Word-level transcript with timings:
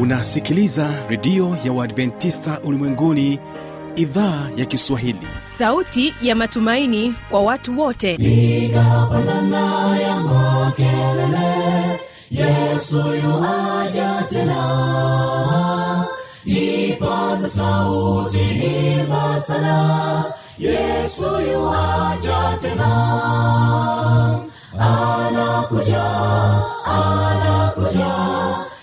unasikiliza 0.00 0.90
redio 1.08 1.56
ya 1.64 1.72
uadventista 1.72 2.60
ulimwenguni 2.64 3.38
idhaa 3.96 4.48
ya 4.56 4.64
kiswahili. 4.66 5.26
Sauti 5.38 6.14
ya 6.22 6.34
matumaini 6.34 7.14
kwa 7.30 7.42
watu 7.42 7.80
wote. 7.80 8.16
Nigapandana 8.16 9.98
ya 10.00 10.16
makelele 10.20 12.00
yesu 12.30 12.96
yuaja 12.98 14.24
tena. 14.30 16.04
Ipaza 16.44 17.48
sauti 17.48 18.38
imba 19.00 19.40
sana 19.40 20.24
yesu 20.58 21.24
yuaja 21.52 22.58
tena. 22.60 22.90
Anakuja 24.78 26.04
anakuja 26.84 28.19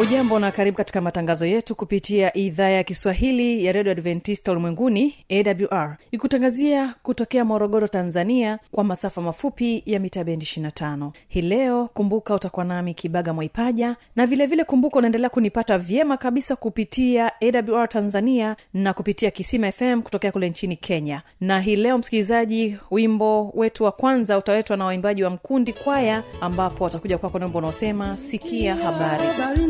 hujambo 0.00 0.38
na 0.38 0.50
karibu 0.52 0.76
katika 0.76 1.00
matangazo 1.00 1.46
yetu 1.46 1.74
kupitia 1.74 2.36
idhaa 2.36 2.68
ya 2.68 2.84
kiswahili 2.84 3.64
ya 3.64 3.72
redio 3.72 3.92
adventista 3.92 4.52
ulimwenguni 4.52 5.14
awr 5.30 5.96
ikutangazia 6.10 6.94
kutokea 7.02 7.44
morogoro 7.44 7.88
tanzania 7.88 8.58
kwa 8.72 8.84
masafa 8.84 9.20
mafupi 9.20 9.82
ya 9.86 9.98
mita 9.98 10.24
bendi 10.24 10.44
25 10.46 11.10
hii 11.28 11.42
leo 11.42 11.88
kumbuka 11.94 12.34
utakuwa 12.34 12.64
nami 12.64 12.94
kibaga 12.94 13.32
mwaipaja 13.32 13.96
na 14.16 14.26
vilevile 14.26 14.46
vile 14.46 14.64
kumbuka 14.64 14.98
unaendelea 14.98 15.30
kunipata 15.30 15.78
vyema 15.78 16.16
kabisa 16.16 16.56
kupitia 16.56 17.32
awr 17.40 17.88
tanzania 17.88 18.56
na 18.74 18.92
kupitia 18.92 19.30
kisima 19.30 19.72
fm 19.72 20.02
kutokea 20.02 20.32
kule 20.32 20.50
nchini 20.50 20.76
kenya. 20.76 21.22
Na 21.40 21.60
hii 21.60 21.76
leo 21.76 21.98
msikilizaji 21.98 22.76
wimbo 22.90 23.50
wetu 23.54 23.84
wa 23.84 23.92
kwanza 23.92 24.38
utaletwa 24.38 24.76
na 24.76 24.84
waimbaji 24.84 25.22
wa 25.24 25.30
mkundi 25.30 25.72
kwaya 25.72 26.22
ambapo 26.40 26.84
watakuja 26.84 27.18
kwako 27.18 27.38
na 27.38 27.44
wimbo 27.44 27.58
unaosema 27.58 28.16
sikia 28.16 28.74
habari. 28.76 29.22
Habari 29.26 29.64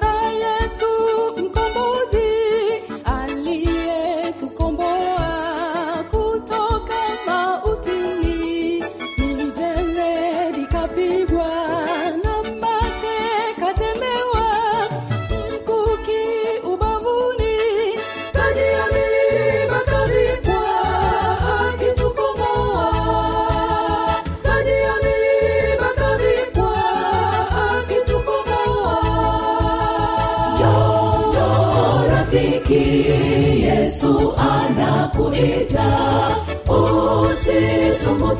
za 0.00 0.14
yesu 0.44 0.90
mkombozi 1.36 2.23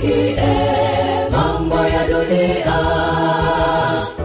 usisumbukie 0.04 1.30
mambo 1.30 1.76
ya 1.76 2.06
dunia. 2.06 2.74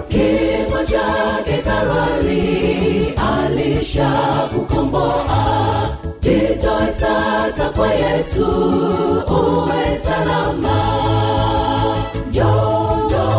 Kifo 0.09 0.84
chake 0.85 1.57
Kalvari 1.63 3.13
alishakukomboa. 3.17 5.89
Jitoe 6.22 6.91
sasa 6.91 7.69
kwa 7.69 7.94
Yesu, 7.94 8.45
uwe 9.28 9.97
salama. 9.97 10.79
jojo 12.31 13.29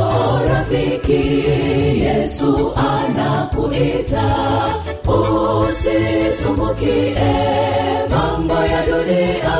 rafiki, 0.49 1.45
Yesu 2.05 2.73
anakuita, 2.77 4.25
usisumbukie 5.69 7.15
mambo 8.11 8.55
ya 8.55 8.87
dunia. 8.87 9.57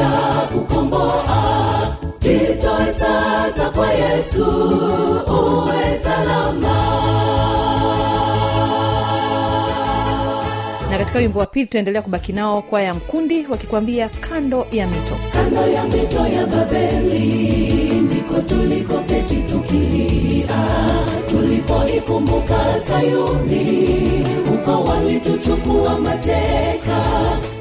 Alishakukomboa. 0.00 1.96
Jitoe 2.20 2.92
sasa 2.92 3.70
kwa 3.70 3.92
Yesu, 3.92 4.44
uwe 5.28 5.98
salama. 5.98 6.76
na 10.90 10.98
katika 10.98 11.18
wimbo 11.18 11.38
wa 11.40 11.46
pili 11.46 11.66
tutaendelea 11.66 12.02
kubaki 12.02 12.32
nao 12.32 12.62
kwaya 12.62 12.86
ya 12.86 12.94
mkundi 12.94 13.46
wakikwambia 13.50 14.08
kando 14.08 14.66
ya 14.72 14.86
mito 14.86 15.16
kando 15.32 15.66
ya 15.66 15.84
mito 15.84 16.26
ya 16.26 16.46
babeli 16.46 17.90
ndiko 18.00 18.40
tulikoketi 18.40 19.34
tukilia 19.36 20.46
tulipoikumbuka 21.30 22.80
sayuni 22.80 23.88
uko 24.54 24.84
walituchukua 24.90 25.98
mateka 25.98 27.00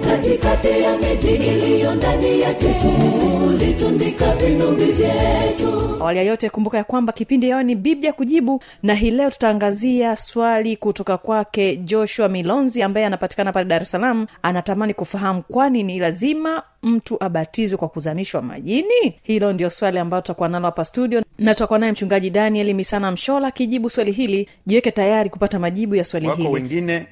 katikati 0.09 0.67
ya 0.67 0.97
miji 0.97 1.35
iliyo 1.35 1.95
ndani 1.95 2.41
yake 2.41 2.75
tulitundika 2.81 4.35
vinumbi 4.35 4.83
vyetu. 4.85 5.97
Awali 5.99 6.17
ya 6.17 6.23
yote 6.23 6.49
kumbuka 6.49 6.77
ya 6.77 6.83
kwamba 6.83 7.13
kipindi 7.13 7.49
yao 7.49 7.63
ni 7.63 7.75
biblia 7.75 8.13
kujibu 8.13 8.63
na 8.83 8.93
hii 8.95 9.11
leo 9.11 9.29
tutaangazia 9.31 10.15
swali 10.15 10.77
kutoka 10.77 11.17
kwake 11.17 11.75
joshua 11.77 12.29
milonzi 12.29 12.81
ambaye 12.81 13.05
anapatikana 13.05 13.51
pale 13.53 13.65
dar 13.69 13.81
es 13.81 13.91
salaam. 13.91 14.27
Anatamani 14.43 14.93
kufahamu 14.93 15.41
kwani 15.41 15.83
ni 15.83 15.99
lazima 15.99 16.63
mtu 16.83 17.23
abatizwe 17.23 17.77
kwa 17.77 17.87
kuzamishwa 17.89 18.41
majini? 18.41 19.19
Hilo 19.23 19.53
ndio 19.53 19.69
swali 19.69 19.99
ambayo 19.99 20.21
tutakuwa 20.21 20.49
nalo 20.49 20.65
hapa 20.65 20.85
studio 20.85 21.23
na 21.39 21.53
tutakuwa 21.53 21.79
naye 21.79 21.91
mchungaji 21.91 22.29
daniel 22.29 22.73
misana 22.73 23.11
mshola 23.11 23.47
akijibu 23.47 23.89
swali 23.89 24.11
hili. 24.11 24.49
Jiweke 24.65 24.91
tayari 24.91 25.29
kupata 25.29 25.59
majibu 25.59 25.95
ya 25.95 26.05
swali 26.05 26.27
wako 26.27 26.41
hili. 26.41 26.53
wengine 26.53 27.07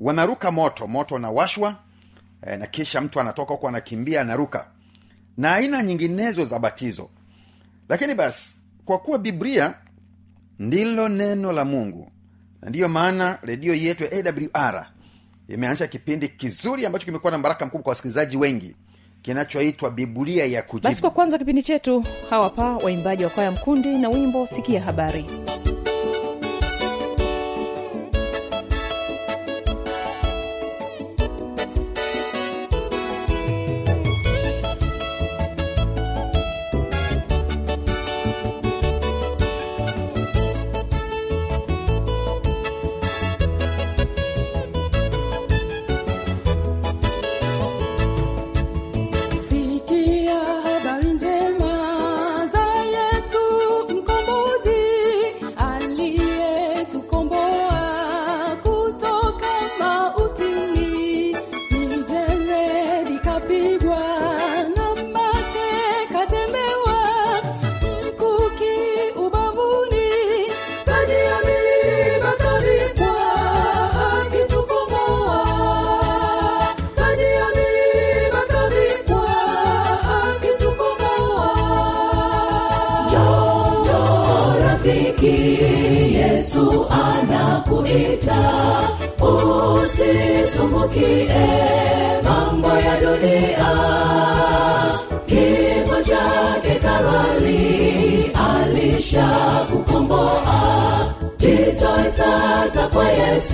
wanaruka 0.00 0.50
moto 0.50 0.86
moto 0.86 1.14
unawashwa 1.14 1.74
eh, 2.46 2.58
na 2.58 2.66
kisha 2.66 3.00
mtu 3.00 3.20
anatoka 3.20 3.52
huko 3.54 3.68
anakimbia 3.68 4.20
anaruka. 4.20 4.66
Na 5.36 5.54
aina 5.54 5.82
nyinginezo 5.82 6.44
za 6.44 6.58
batizo. 6.58 7.10
Lakini 7.88 8.14
basi 8.14 8.54
kwa 8.84 8.98
kuwa 8.98 9.18
biblia 9.18 9.74
ndilo 10.58 11.08
neno 11.08 11.52
la 11.52 11.64
mungu 11.64 12.12
na 12.62 12.68
ndiyo 12.68 12.88
maana 12.88 13.38
redio 13.42 13.74
yetu 13.74 14.04
ya 14.04 14.10
awr 14.12 14.86
imeanzisha 15.48 15.86
kipindi 15.86 16.28
kizuri 16.28 16.86
ambacho 16.86 17.04
kimekuwa 17.04 17.32
na 17.32 17.38
baraka 17.38 17.66
mkubwa 17.66 17.82
kwa 17.82 17.90
wasikilizaji 17.90 18.36
wengi 18.36 18.76
kinachoitwa 19.22 19.90
biblia 19.90 20.46
ya 20.46 20.64
basi 20.82 21.00
kwa 21.00 21.10
kwanza 21.10 21.38
kipindi 21.38 21.62
chetu 21.62 22.04
hawapa 22.30 22.76
waimbaji 22.76 23.24
wa 23.24 23.30
kwaya 23.30 23.50
mkundi 23.50 23.98
na 23.98 24.08
wimbo 24.08 24.46
sikia 24.46 24.82
habari 24.82 25.26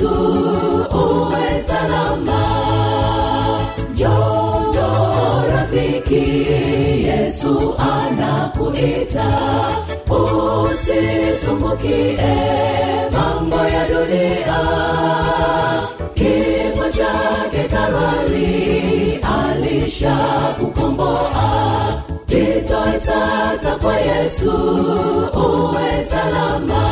yesu 0.05 0.15
uwe 0.93 1.62
salama. 1.62 2.41
Jojo 3.95 4.91
rafiki 5.49 6.25
yesu 7.06 7.75
anakuita. 7.79 9.29
Usisumbukie 10.71 12.19
mambo 13.12 13.56
ya 13.56 13.89
dunia. 13.89 14.61
Kifo 16.15 16.91
chake 16.91 17.69
karwali 17.71 19.21
alisha 19.23 20.17
kukomboa 20.61 22.03
jitoe 22.27 22.99
sasa 22.99 23.77
kwa 23.83 23.97
yesu 23.97 24.51
uwe 25.35 26.05
salama 26.05 26.85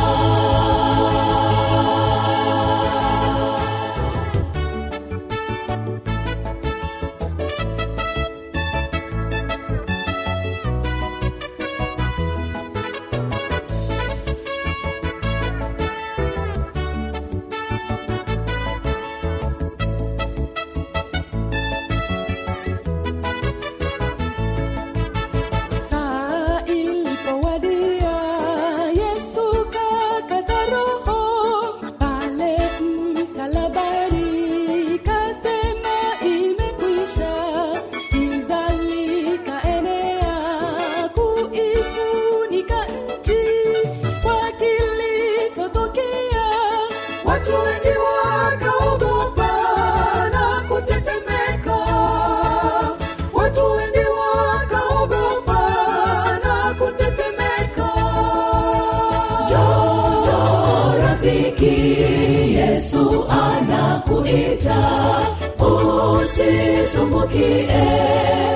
usisumbukie 67.23 67.67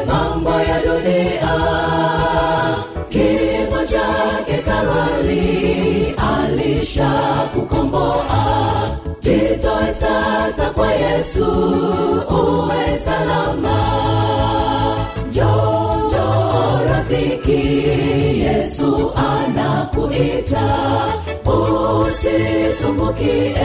mambo 0.07 0.49
ya 0.51 0.79
dunia 0.81 1.55
kifo 3.09 3.85
chake 3.85 4.57
karwali 4.65 6.15
alisha 6.17 7.09
kukomboa 7.53 8.89
jitoe 9.21 9.91
sasa 9.91 10.69
kwa 10.69 10.91
yesu 10.93 11.45
uwe 12.29 12.97
salama. 12.99 13.77
Jojo 15.31 16.27
rafiki 16.89 17.87
yesu 18.41 19.11
anakuita. 19.15 20.67
Usisumbukie 22.07 23.55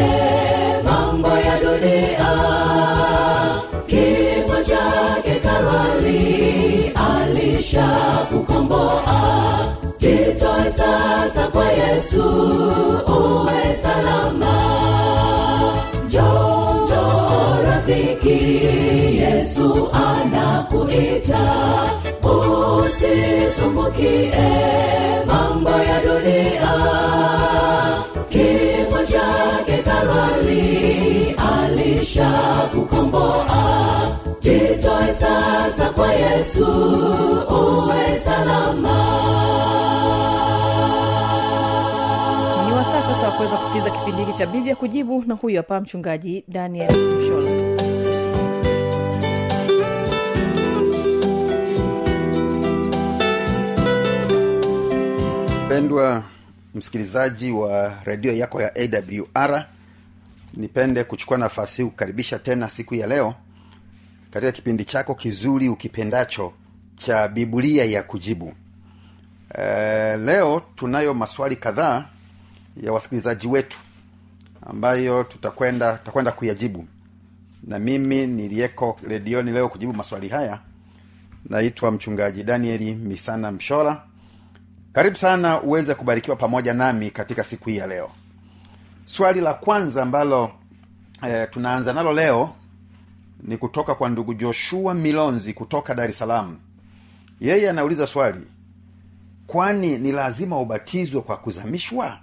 mambo 0.84 1.28
ya 1.28 1.58
dunia 1.60 2.32
kifo 3.86 4.31
chake 5.62 5.68
karwali 5.68 6.92
alisha 6.94 7.88
kukomboa. 8.28 9.74
Jitoe 9.98 10.70
sasa 10.70 11.46
kwa 11.52 11.72
yesu 11.72 12.22
uwe 13.06 13.74
salama. 13.82 14.54
Jojo 16.08 17.04
rafiki 17.64 18.64
yesu 19.16 19.88
anakuita. 19.92 21.44
Usisumbukie 22.84 24.32
mambo 25.26 25.70
ya 25.70 26.00
dunia. 26.00 26.72
Kifo 28.28 29.04
chake 29.06 29.82
karwali 29.82 31.36
alisha 31.36 32.30
sasa 35.14 35.90
kwa 35.90 36.12
yesu 36.14 36.64
uwe 37.50 38.16
salama. 38.16 38.96
Ni 42.66 42.72
wasaa 42.72 43.02
sasa 43.02 43.26
wa 43.26 43.32
kuweza 43.32 43.56
kusikiliza 43.56 43.90
kipindi 43.90 44.24
hiki 44.24 44.38
cha 44.38 44.46
biblia 44.46 44.76
kujibu 44.76 45.24
na 45.26 45.34
huyu 45.34 45.56
hapa 45.56 45.80
mchungaji 45.80 46.44
daniel 46.48 46.90
mshola. 46.92 47.72
Mpendwa 55.66 56.22
msikilizaji 56.74 57.50
wa 57.52 57.94
redio 58.04 58.32
yako 58.32 58.62
ya 58.62 58.72
awr 58.76 59.66
nipende 60.54 61.04
kuchukua 61.04 61.38
nafasi 61.38 61.82
hii 61.82 61.88
kukaribisha 61.88 62.38
tena 62.38 62.70
siku 62.70 62.94
ya 62.94 63.06
leo 63.06 63.34
katika 64.32 64.52
kipindi 64.52 64.84
chako 64.84 65.14
kizuri 65.14 65.68
ukipendacho 65.68 66.52
cha 66.96 67.28
biblia 67.28 67.84
ya 67.84 68.02
kujibu. 68.02 68.54
E, 69.58 70.16
leo 70.16 70.62
tunayo 70.76 71.14
maswali 71.14 71.56
kadhaa 71.56 72.04
ya 72.82 72.92
wasikilizaji 72.92 73.46
wetu 73.46 73.78
ambayo 74.66 75.24
tutakwenda 75.24 75.92
tutakwenda 75.96 76.32
kuyajibu. 76.32 76.86
Na 77.62 77.78
mimi 77.78 78.26
niliyeko 78.26 78.98
redioni 79.08 79.50
leo 79.52 79.68
kujibu 79.68 79.92
maswali 79.92 80.28
haya 80.28 80.60
naitwa 81.48 81.90
mchungaji 81.90 82.42
danieli 82.44 82.94
misana 82.94 83.52
mshora 83.52 84.02
karibu 84.92 85.16
sana 85.16 85.60
uweze 85.62 85.94
kubarikiwa 85.94 86.36
pamoja 86.36 86.74
nami 86.74 87.10
katika 87.10 87.44
siku 87.44 87.68
hii 87.70 87.76
ya 87.76 87.86
leo. 87.86 88.10
Swali 89.04 89.40
la 89.40 89.54
kwanza 89.54 90.02
ambalo 90.02 90.50
e, 91.28 91.46
tunaanza 91.46 91.92
nalo 91.92 92.12
leo 92.12 92.54
ni 93.42 93.56
kutoka 93.56 93.94
kwa 93.94 94.08
ndugu 94.08 94.34
joshua 94.34 94.94
milonzi 94.94 95.52
kutoka 95.52 95.94
dar 95.94 96.10
es 96.10 96.18
salaam. 96.18 96.56
Yeye 97.40 97.70
anauliza 97.70 98.06
swali 98.06 98.46
kwani 99.46 99.98
ni 99.98 100.12
lazima 100.12 100.58
ubatizwe 100.60 101.20
kwa 101.20 101.36
kuzamishwa? 101.36 102.18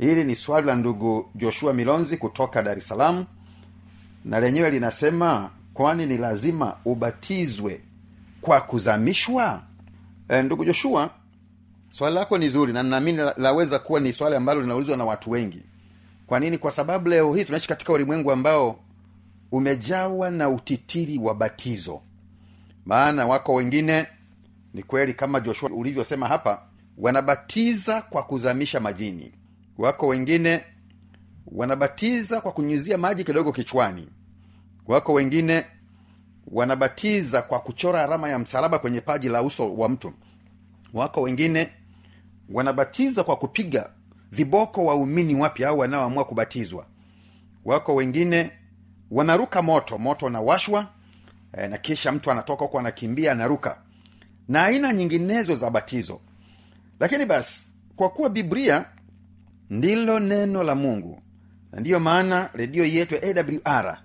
Hili 0.00 0.24
ni 0.24 0.34
swali 0.34 0.66
la 0.66 0.76
ndugu 0.76 1.30
joshua 1.34 1.72
milonzi 1.74 2.16
kutoka 2.16 2.62
dar 2.62 2.78
es 2.78 2.88
salaam 2.88 3.24
na 4.24 4.40
lenyewe 4.40 4.70
linasema 4.70 5.50
kwani 5.74 6.06
ni 6.06 6.16
lazima 6.18 6.76
ubatizwe 6.84 7.80
kwa 8.40 8.60
kuzamishwa? 8.60 9.62
E, 10.28 10.42
ndugu 10.42 10.64
joshua 10.64 11.10
swali 11.90 12.14
lako 12.14 12.38
ni 12.38 12.48
zuri 12.48 12.72
na 12.72 12.82
naamini 12.82 13.18
laweza 13.36 13.78
kuwa 13.78 14.00
ni 14.00 14.12
swali 14.12 14.36
ambalo 14.36 14.60
linaulizwa 14.60 14.96
na 14.96 15.04
watu 15.04 15.30
wengi. 15.30 15.62
Kwa 16.26 16.40
nini? 16.40 16.58
Kwa 16.58 16.70
sababu 16.70 17.08
leo 17.08 17.34
hii 17.34 17.44
tunaishi 17.44 17.68
katika 17.68 17.92
ulimwengu 17.92 18.32
ambao 18.32 18.78
umejawa 19.52 20.30
na 20.30 20.48
utitiri 20.48 21.18
wa 21.18 21.34
batizo. 21.34 22.02
Maana 22.84 23.26
wako 23.26 23.54
wengine 23.54 24.06
ni 24.74 24.82
kweli 24.82 25.14
kama 25.14 25.40
joshua 25.40 25.70
ulivyosema 25.70 26.28
hapa 26.28 26.62
wanabatiza 26.98 28.02
kwa 28.02 28.22
kuzamisha 28.22 28.80
majini. 28.80 29.32
Wako 29.78 30.06
wengine 30.06 30.60
wanabatiza 31.46 32.40
kwa 32.40 32.52
kunyuzia 32.52 32.98
maji 32.98 33.24
kidogo 33.24 33.52
kichwani. 33.52 34.08
Wako 34.86 35.12
wengine 35.12 35.64
wanabatiza 36.46 37.42
kwa 37.42 37.60
kuchora 37.60 38.04
alama 38.04 38.28
ya 38.28 38.38
msalaba 38.38 38.78
kwenye 38.78 39.00
paji 39.00 39.28
la 39.28 39.42
uso 39.42 39.74
wa 39.76 39.88
mtu. 39.88 40.12
Wako 40.94 41.22
wengine 41.22 41.68
wanabatiza 42.50 43.24
kwa 43.24 43.36
kupiga 43.36 43.90
viboko 44.32 44.84
waumini 44.84 45.34
wapya 45.34 45.68
au 45.68 45.78
wanaoamua 45.78 46.24
kubatizwa. 46.24 46.86
Wako 47.64 47.94
wengine 47.94 48.50
wanaruka 49.10 49.62
moto 49.62 49.98
moto 49.98 50.26
unawashwa 50.26 50.86
e, 51.52 51.68
na 51.68 51.78
kisha 51.78 52.12
mtu 52.12 52.30
anatoka 52.30 52.64
huko 52.64 52.78
anakimbia 52.78 53.32
anaruka. 53.32 53.78
Na 54.48 54.64
aina 54.64 54.92
nyinginezo 54.92 55.54
za 55.54 55.70
batizo. 55.70 56.20
Lakini 57.00 57.26
basi 57.26 57.66
kwa 57.96 58.08
kuwa 58.10 58.28
biblia 58.30 58.84
ndilo 59.70 60.20
neno 60.20 60.62
la 60.62 60.74
mungu 60.74 61.22
na 61.72 61.80
ndiyo 61.80 62.00
maana 62.00 62.50
redio 62.54 62.84
yetu 62.84 63.14
ya 63.14 63.22
awr 63.22 63.98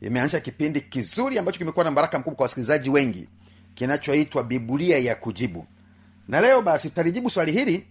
imeanzisha 0.00 0.40
kipindi 0.40 0.80
kizuri 0.80 1.38
ambacho 1.38 1.58
kimekuwa 1.58 1.84
na 1.84 1.90
baraka 1.90 2.18
mkubwa 2.18 2.36
kwa 2.36 2.42
wasikilizaji 2.44 2.90
wengi 2.90 3.28
kinachoitwa 3.74 4.42
biblia 4.44 4.98
ya 4.98 5.14
kujibu. 5.14 5.66
Na 6.28 6.40
leo 6.40 6.62
basi 6.62 6.88
tutalijibu 6.88 7.30
swali 7.30 7.52
hili 7.52 7.86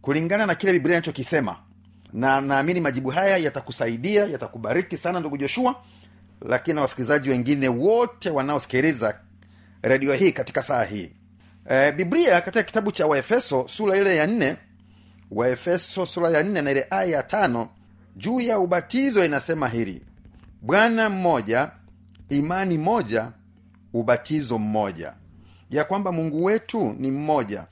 kulingana 0.00 0.46
na 0.46 0.54
kile 0.54 0.72
biblia 0.72 0.96
inachokisema 0.96 1.56
na 2.12 2.40
naamini 2.40 2.80
majibu 2.80 3.10
haya 3.10 3.36
yatakusaidia 3.36 4.26
yatakubariki 4.26 4.96
sana 4.96 5.20
ndugu 5.20 5.36
joshua. 5.36 5.76
Lakini 6.48 6.74
na 6.74 6.80
wasikilizaji 6.80 7.30
wengine 7.30 7.68
wote 7.68 8.30
wanaosikiliza 8.30 9.20
redio 9.82 10.14
hii 10.14 10.32
katika 10.32 10.62
saa 10.62 10.84
hii. 10.84 11.12
E, 11.70 11.92
biblia 11.92 12.40
katika 12.40 12.62
kitabu 12.64 12.92
cha 12.92 13.06
waefeso 13.06 13.68
sura 13.68 13.96
ile 13.96 14.16
ya 14.16 14.26
nne. 14.26 14.56
Waefeso 15.30 16.06
sura 16.06 16.30
ya 16.30 16.42
nne 16.42 16.62
na 16.62 16.70
ile 16.70 16.86
aya 16.90 17.04
ya 17.04 17.22
tano. 17.22 17.68
Juu 18.16 18.40
ya 18.40 18.58
ubatizo 18.58 19.24
inasema 19.24 19.68
hili. 19.68 20.02
Bwana 20.62 21.10
mmoja 21.10 21.70
imani 22.28 22.78
moja 22.78 23.28
ubatizo 23.92 24.58
mmoja. 24.58 25.12
Ya 25.70 25.84
kwamba 25.84 26.12
mungu 26.12 26.44
wetu 26.44 26.94
ni 26.98 27.10
mmoja 27.10 27.66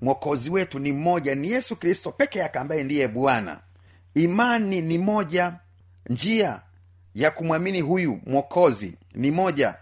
mwokozi 0.00 0.50
wetu 0.50 0.78
ni 0.78 0.92
mmoja 0.92 1.34
ni 1.34 1.50
yesu 1.50 1.76
kristo 1.76 2.12
peke 2.12 2.38
yake 2.38 2.58
ambaye 2.58 2.84
ndiye 2.84 3.08
bwana. 3.08 3.60
Imani 4.14 4.80
ni 4.80 4.98
moja 4.98 5.52
njia 6.08 6.60
ya 7.14 7.30
kumwamini 7.30 7.80
huyu 7.80 8.20
mwokozi 8.26 8.94
ni 9.14 9.30
moja 9.30 9.74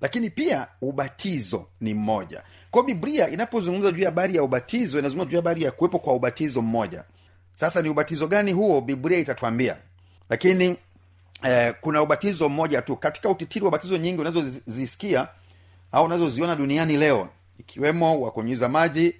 lakini 0.00 0.30
pia 0.30 0.66
ubatizo 0.82 1.66
ni 1.80 1.94
mmoja. 1.94 2.42
Kwao 2.70 2.84
biblia 2.84 3.28
inapozungumza 3.30 3.92
juu 3.92 4.02
ya 4.02 4.08
habari 4.08 4.36
ya 4.36 4.42
ubatizo 4.42 4.98
inazungumza 4.98 5.30
juu 5.30 5.36
ya 5.36 5.42
habari 5.42 5.62
ya 5.62 5.70
kuwepo 5.70 5.98
kwa 5.98 6.14
ubatizo 6.14 6.62
mmoja. 6.62 7.04
Sasa 7.54 7.82
ni 7.82 7.88
ubatizo 7.88 8.26
gani 8.26 8.52
huo? 8.52 8.80
Biblia 8.80 9.18
itatwambia 9.18 9.76
lakini 10.30 10.76
eh, 11.42 11.74
kuna 11.80 12.02
ubatizo 12.02 12.48
mmoja 12.48 12.82
tu. 12.82 12.96
Katika 12.96 13.28
utitiri 13.28 13.64
wa 13.64 13.70
batizo 13.70 13.96
nyingi 13.96 14.20
unazozisikia 14.20 15.28
au 15.92 16.04
unazoziona 16.04 16.56
duniani 16.56 16.96
leo 16.96 17.28
ikiwemo 17.60 18.20
wa 18.20 18.30
kunyuza 18.30 18.68
maji 18.68 19.14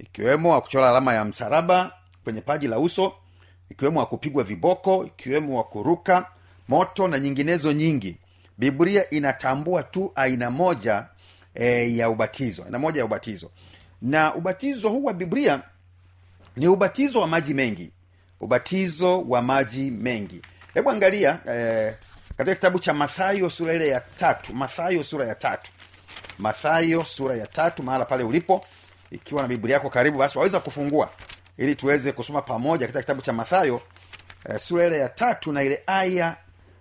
ikiwemo 0.00 0.50
wa 0.50 0.60
alama 0.88 1.14
ya 1.14 1.24
msalaba 1.24 1.92
kwenye 2.24 2.40
paji 2.40 2.68
la 2.68 2.78
uso 2.78 3.12
ikiwemo 3.70 4.00
wa 4.00 4.06
viboko 4.44 5.04
ikiwemo 5.06 5.56
wa 5.58 5.64
kuruka 5.64 6.26
moto 6.68 7.08
na 7.08 7.18
nyinginezo 7.18 7.72
nyingi. 7.72 8.16
Biblia 8.58 9.10
inatambua 9.10 9.82
tu 9.82 10.12
aina 10.14 10.50
moja 10.50 11.06
e, 11.54 11.96
ya 11.96 12.10
ubatizo 12.10 12.64
aina 12.64 12.78
moja 12.78 13.00
ya 13.00 13.04
ubatizo. 13.04 13.50
Na 14.02 14.34
ubatizo 14.34 14.88
huu 14.88 15.04
wa 15.04 15.12
biblia 15.12 15.60
ni 16.56 16.68
ubatizo 16.68 17.20
wa 17.20 17.26
maji 17.26 17.54
mengi. 17.54 17.92
Ubatizo 18.40 19.22
wa 19.22 19.42
maji 19.42 19.90
mengi. 19.90 20.42
Hebu 20.74 20.90
angalia 20.90 21.38
e, 21.50 21.94
katika 22.36 22.54
kitabu 22.54 22.78
cha 22.78 22.92
mathayo 22.92 23.50
sura 23.50 23.72
ile 23.74 23.88
ya 23.88 24.00
tatu 24.00 24.54
mathayo 24.54 25.04
sura 25.04 25.26
ya 25.26 25.34
tatu. 25.34 25.70
Mathayo 26.38 27.04
sura 27.04 27.36
ya 27.36 27.46
tatu 27.46 27.82
mahala 27.82 28.04
pale 28.04 28.24
ulipo 28.24 28.64
ikiwa 29.10 29.42
na 29.42 29.48
biblia 29.48 29.74
yako 29.74 29.90
karibu 29.90 30.18
basi 30.18 30.38
waweza 30.38 30.60
kufungua 30.60 31.10
ili 31.58 31.74
tuweze 31.74 32.12
kusoma 32.12 32.42
pamoja 32.42 32.86
katika 32.86 33.00
kitabu 33.00 33.22
cha 33.22 33.32
mathayo 33.32 33.80
eh, 34.50 34.58
sura 34.60 34.86
ile 34.86 34.98
ya 34.98 35.08
tatu 35.08 35.52
na 35.52 35.62
ile 35.62 35.82
aya 35.86 36.36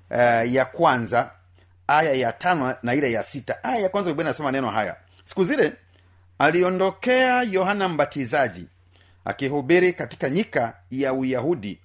eh, 0.10 0.54
ya 0.54 0.66
kwanza 0.66 1.32
aya 1.88 2.14
ya 2.14 2.34
tano 2.34 2.76
na 2.84 2.94
ile 2.94 3.12
ya 3.12 3.24
sita. 3.24 3.64
Aya 3.64 3.78
ya 3.82 3.90
kwanza 3.90 4.10
biblia 4.10 4.26
inasema 4.28 4.52
neno 4.52 4.70
haya. 4.70 4.96
Siku 5.26 5.44
zile 5.44 5.74
aliondokea 6.40 7.42
yohana 7.44 7.88
mbatizaji 7.90 8.66
akihubiri 9.26 9.94
katika 9.94 10.30
nyika 10.30 10.74
ya 10.92 11.14
uyahudi 11.14 11.80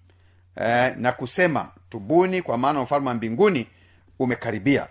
eh, 0.57 0.95
na 0.97 1.13
kusema 1.13 1.69
tubuni 1.91 2.43
kwa 2.43 2.59
maana 2.59 2.81
ufalme 2.83 3.09
wa 3.09 3.15
mbinguni 3.15 3.67
umekaribia. 4.19 4.87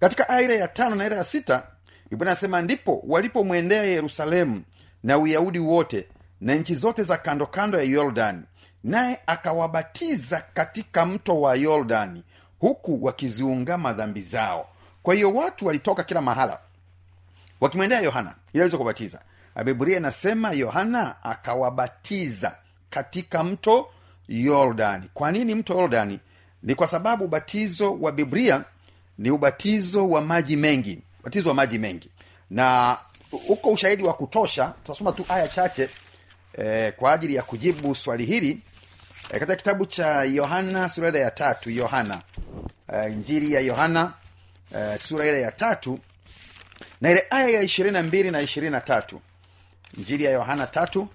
Katika 0.00 0.28
aya 0.28 0.40
ile 0.40 0.56
ya 0.56 0.68
tano 0.68 0.94
na 0.94 1.06
ile 1.06 1.16
ya 1.16 1.24
sita 1.24 1.62
biblia 2.10 2.30
inasema 2.32 2.62
ndipo 2.62 3.02
walipomwendea 3.06 3.84
yerusalemu 3.84 4.62
na 5.02 5.18
uyahudi 5.18 5.58
wote 5.58 6.06
na 6.40 6.54
nchi 6.54 6.74
zote 6.74 7.02
za 7.02 7.16
kando 7.16 7.46
kando 7.46 7.78
ya 7.78 7.84
yordani. 7.84 8.42
Naye 8.84 9.18
akawabatiza 9.26 10.44
katika 10.54 11.06
mto 11.06 11.40
wa 11.40 11.54
yordani 11.56 12.22
huku 12.58 13.04
wakiziungama 13.04 13.92
dhambi 13.92 14.20
zao. 14.20 14.68
Kwa 15.02 15.14
hiyo 15.14 15.34
watu 15.34 15.66
walitoka 15.66 16.02
kila 16.04 16.20
mahala 16.20 16.58
wakimwendea 17.60 18.00
yohana. 18.00 18.34
Ili 18.52 18.60
aweze 18.60 18.76
kubatiza. 18.76 19.20
Biblia 19.64 19.96
inasema 19.96 20.52
yohana 20.52 21.24
akawabatiza 21.24 22.56
katika 22.90 23.44
mto 23.44 23.88
yordani. 24.28 25.08
Kwa 25.14 25.32
nini 25.32 25.54
mto 25.54 25.74
yordani? 25.80 26.20
Ni 26.62 26.74
kwa 26.74 26.86
sababu 26.86 27.24
ubatizo 27.24 27.94
wa 28.00 28.12
biblia 28.12 28.64
ni 29.18 29.30
ubatizo 29.30 30.08
wa 30.08 30.20
maji 30.20 30.56
mengi 30.56 31.02
ubatizo 31.20 31.48
wa 31.48 31.54
maji 31.54 31.78
mengi. 31.78 32.10
Na 32.50 32.98
uko 33.48 33.70
ushahidi 33.70 34.02
wa 34.02 34.14
kutosha 34.14 34.66
tutasoma 34.84 35.12
tu 35.12 35.24
aya 35.28 35.48
chache 35.48 35.88
eh, 36.58 36.92
kwa 36.96 37.12
ajili 37.12 37.34
ya 37.34 37.42
kujibu 37.42 37.94
swali 37.94 38.24
hili 38.26 38.50
eh, 39.30 39.40
katika 39.40 39.56
kitabu 39.56 39.86
cha 39.86 40.22
yohana 40.24 40.88
sura 40.88 41.08
ile 41.08 41.20
ya 41.20 41.30
tatu 41.30 41.70
yohana 41.70 42.22
eh, 42.94 43.12
njiri 43.16 43.52
ya 43.52 43.60
yohana 43.60 44.12
eh, 44.76 44.98
sura 44.98 45.26
ile 45.26 45.40
ya 45.40 45.52
tatu 45.52 45.98
na 47.00 47.10
ile 47.10 47.24
aya 47.30 47.48
ya 47.48 47.62
ishirini 47.62 47.92
na 47.92 48.02
mbili 48.02 48.30
na 48.30 48.40
ishirini 48.40 48.70
na 48.72 48.80
tatu. 48.80 49.20
Njiri 49.98 50.24
ya 50.24 50.30
yohana 50.30 50.66
tatu 50.66 51.08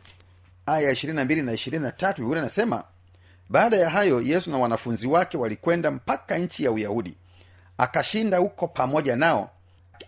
aya 0.66 0.82
ya 0.82 0.92
ishirini 0.92 1.18
na 1.18 1.26
mbili 1.26 1.42
na 1.42 1.54
ishirini 1.54 1.84
na 1.84 1.92
tatu 1.92 2.22
biblia 2.22 2.42
inasema 2.42 2.84
baada 3.50 3.78
ya 3.78 3.90
hayo 3.90 4.22
yesu 4.22 4.52
na 4.52 4.58
wanafunzi 4.58 5.08
wake 5.08 5.38
walikwenda 5.38 5.92
mpaka 5.92 6.38
nchi 6.38 6.64
ya 6.64 6.72
uyahudi. 6.72 7.14
Akashinda 7.78 8.38
huko 8.38 8.68
pamoja 8.68 9.16
nao 9.16 9.50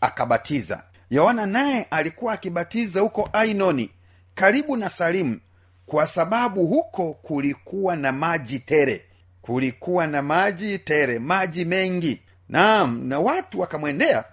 akabatiza 0.01 0.83
yohana 1.09 1.45
naye 1.45 1.83
alikuwa 1.91 2.33
akibatiza 2.33 2.99
huko 3.01 3.29
ainoni 3.33 3.89
karibu 4.35 4.77
na 4.77 4.89
salimu 4.89 5.39
kwa 5.85 6.07
sababu 6.07 6.67
huko 6.67 7.13
kulikuwa 7.13 7.95
na 7.95 8.11
maji 8.11 8.59
tere 8.59 9.05
kulikuwa 9.41 10.07
na 10.07 10.21
maji 10.21 10.79
tere 10.79 11.19
maji 11.19 11.65
mengi. 11.65 12.21
Naam 12.49 13.07
na 13.07 13.19
watu 13.19 13.59
wakamwendea 13.59 14.23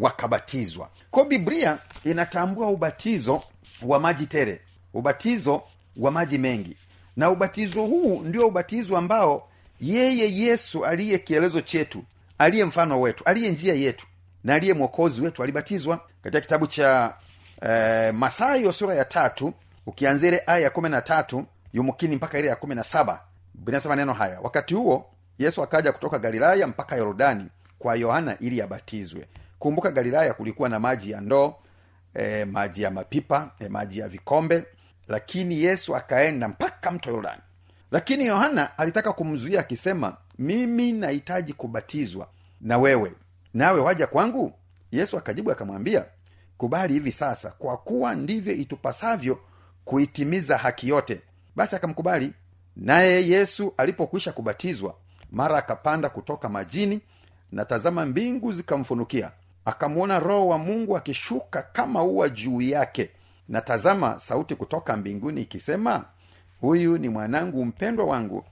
wakabatizwa. 0.00 0.90
Ko 1.10 1.24
biblia 1.24 1.78
inatambua 2.04 2.68
ubatizo 2.68 3.42
wa 3.82 4.00
maji 4.00 4.26
tere 4.26 4.60
ubatizo 4.94 5.62
wa 5.96 6.10
maji 6.10 6.38
mengi. 6.38 6.76
Na 7.16 7.30
ubatizo 7.30 7.82
huu 7.82 8.20
ndio 8.24 8.46
ubatizo 8.48 8.96
ambao 8.98 9.48
yeye 9.80 10.34
yesu 10.36 10.84
aliye 10.84 11.18
kielezo 11.18 11.60
chetu 11.60 12.04
aliye 12.38 12.64
mfano 12.64 13.00
wetu 13.00 13.24
aliye 13.24 13.50
njia 13.50 13.74
yetu 13.74 14.06
na 14.48 14.54
aliye 14.54 14.74
mwokozi 14.74 15.20
wetu 15.22 15.42
alibatizwa. 15.42 16.00
Katika 16.22 16.40
kitabu 16.40 16.66
cha 16.66 17.14
eh, 17.62 18.14
mathayo 18.14 18.72
sura 18.72 18.94
ya 18.94 19.04
tatu 19.04 19.52
ukianzia 19.86 20.28
ile 20.28 20.42
aya 20.46 20.58
ya 20.58 20.70
kumi 20.70 20.88
na 20.88 21.02
tatu 21.02 21.44
yumkini 21.72 22.16
mpaka 22.16 22.38
ile 22.38 22.48
ya 22.48 22.56
kumi 22.56 22.74
na 22.74 22.84
saba 22.84 23.20
binasema 23.54 23.96
neno 23.96 24.12
haya 24.12 24.40
wakati 24.40 24.74
huo 24.74 25.06
yesu 25.38 25.62
akaja 25.62 25.92
kutoka 25.92 26.18
galilaya 26.18 26.66
mpaka 26.66 26.96
yordani 26.96 27.46
kwa 27.78 27.96
yohana 27.96 28.38
ili 28.38 28.62
abatizwe. 28.62 29.26
Kumbuka 29.58 29.90
galilaya 29.90 30.34
kulikuwa 30.34 30.68
na 30.68 30.80
maji 30.80 31.10
ya 31.10 31.20
ndoo 31.20 31.54
e, 32.14 32.44
maji 32.44 32.82
ya 32.82 32.90
mapipa 32.90 33.50
e, 33.58 33.68
maji 33.68 33.98
ya 33.98 34.08
vikombe 34.08 34.64
lakini 35.08 35.62
yesu 35.62 35.96
akaenda 35.96 36.48
mpaka 36.48 36.90
mto 36.90 37.10
yordani 37.10 37.42
lakini 37.90 38.26
yohana 38.26 38.78
alitaka 38.78 39.12
kumzuia 39.12 39.60
akisema 39.60 40.16
mimi 40.38 40.92
nahitaji 40.92 41.52
kubatizwa 41.52 42.28
na 42.60 42.78
wewe 42.78 43.12
nawe 43.54 43.80
waja 43.80 44.06
kwangu? 44.06 44.52
Yesu 44.92 45.18
akajibu 45.18 45.50
akamwambia 45.52 46.04
kubali 46.58 46.92
hivi 46.94 47.12
sasa 47.12 47.50
kwa 47.50 47.76
kuwa 47.76 48.14
ndivyo 48.14 48.52
itupasavyo 48.54 49.38
kuitimiza 49.84 50.58
haki 50.58 50.88
yote. 50.88 51.20
Basi 51.56 51.76
akamkubali. 51.76 52.32
Naye 52.76 53.28
yesu 53.28 53.74
alipokwisha 53.76 54.32
kubatizwa 54.32 54.94
mara 55.30 55.58
akapanda 55.58 56.08
kutoka 56.08 56.48
majini 56.48 57.00
na 57.52 57.64
tazama 57.64 58.06
mbingu 58.06 58.52
zikamfunukia. 58.52 59.30
Akamwona 59.64 60.18
roho 60.18 60.48
wa 60.48 60.58
mungu 60.58 60.96
akishuka 60.96 61.62
kama 61.62 62.02
ua 62.02 62.28
juu 62.28 62.60
yake. 62.60 63.10
Na 63.48 63.60
tazama 63.60 64.18
sauti 64.18 64.54
kutoka 64.54 64.96
mbinguni 64.96 65.42
ikisema 65.42 66.04
huyu 66.60 66.98
ni 66.98 67.08
mwanangu 67.08 67.64
mpendwa 67.64 68.06
wangu 68.06 68.44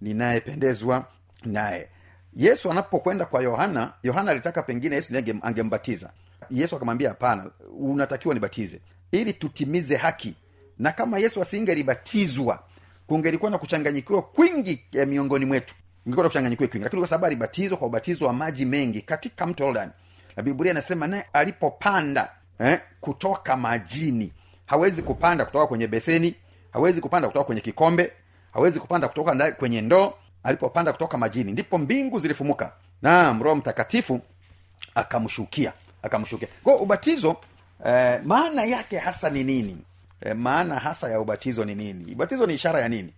ninayependezwa 0.00 1.04
naye 1.44 1.88
yesu 2.36 2.70
anapokwenda 2.70 3.24
kwa 3.24 3.42
yohana 3.42 3.92
yohana 4.02 4.30
alitaka 4.30 4.62
pengine 4.62 4.94
yesu 4.94 5.14
ndiye 5.14 5.36
angembatiza. 5.42 6.10
Yesu 6.50 6.76
akamwambia 6.76 7.08
hapana 7.08 7.50
unatakiwa 7.78 8.34
nibatize 8.34 8.80
ili 9.12 9.32
tutimize 9.32 9.96
haki. 9.96 10.34
Na 10.78 10.92
kama 10.92 11.18
yesu 11.18 11.42
asingelibatizwa 11.42 12.62
kungelikuwa 13.06 13.50
na 13.50 13.58
kuchanganyikiwa 13.58 14.22
kwingi 14.22 14.84
eh, 14.92 15.08
miongoni 15.08 15.44
mwetu. 15.44 15.74
Ingekuwa 16.06 16.22
na 16.24 16.28
kuchanganyikiwa 16.28 16.68
kwingi. 16.68 16.84
Lakini 16.84 17.00
kwa 17.00 17.08
sababu 17.08 17.26
alibatizwa 17.26 17.76
kwa 17.78 17.86
ubatizo 17.86 18.26
wa 18.26 18.32
maji 18.32 18.64
mengi 18.64 19.00
katika 19.00 19.46
mto 19.46 19.64
yordani 19.64 19.92
na 20.36 20.42
biblia 20.42 20.70
inasema 20.72 21.06
naye 21.06 21.24
alipopanda 21.32 22.30
eh, 22.58 22.80
kutoka 23.00 23.56
majini 23.56 24.32
hawezi 24.66 25.02
kupanda 25.02 25.44
kutoka 25.44 25.66
kwenye 25.66 25.86
beseni 25.86 26.34
hawezi 26.72 27.00
kupanda 27.00 27.28
kutoka 27.28 27.44
kwenye 27.44 27.60
kikombe 27.60 28.12
hawezi 28.52 28.80
kupanda 28.80 29.08
kutoka 29.08 29.52
kwenye 29.52 29.80
ndoo 29.80 30.12
alipopanda 30.44 30.92
kutoka 30.92 31.18
majini 31.18 31.52
ndipo 31.52 31.78
mbingu 31.78 32.18
zilifumuka. 32.18 32.72
Naam 33.02 33.42
roho 33.42 33.56
mtakatifu 33.56 34.20
akamshukia 34.94 35.72
akamshukia. 36.02 36.48
Kwao 36.64 36.76
ubatizo 36.76 37.36
eh, 37.86 38.20
maana 38.24 38.64
yake 38.64 38.98
hasa 38.98 39.30
ni 39.30 39.44
nini? 39.44 39.76
Eh, 40.20 40.36
maana 40.36 40.78
hasa 40.78 41.10
ya 41.10 41.20
ubatizo 41.20 41.64
ni 41.64 41.74
nini? 41.74 42.12
Ubatizo 42.12 42.46
ni 42.46 42.54
ishara 42.54 42.80
ya 42.80 42.88
nini? 42.88 43.12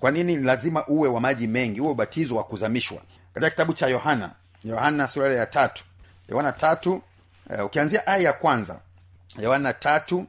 Kwa 0.00 0.10
nini 0.10 0.36
lazima 0.36 0.86
uwe 0.86 1.08
wa 1.08 1.20
maji 1.20 1.46
mengi 1.46 1.80
uwe 1.80 1.90
ubatizo 1.90 2.36
wa 2.36 2.44
kuzamishwa? 2.44 2.98
Katika 3.34 3.50
kitabu 3.50 3.72
cha 3.72 3.86
yohana 3.86 4.30
yohana 4.64 5.08
sura 5.08 5.32
ya 5.32 5.46
tatu. 5.46 5.84
Yohana 6.28 6.52
tatu 6.52 7.02
eh, 7.50 7.64
ukianzia 7.66 8.06
aya 8.06 8.22
ya 8.22 8.32
kwanza. 8.32 8.78
Yohana 9.38 9.72
tatu 9.72 10.26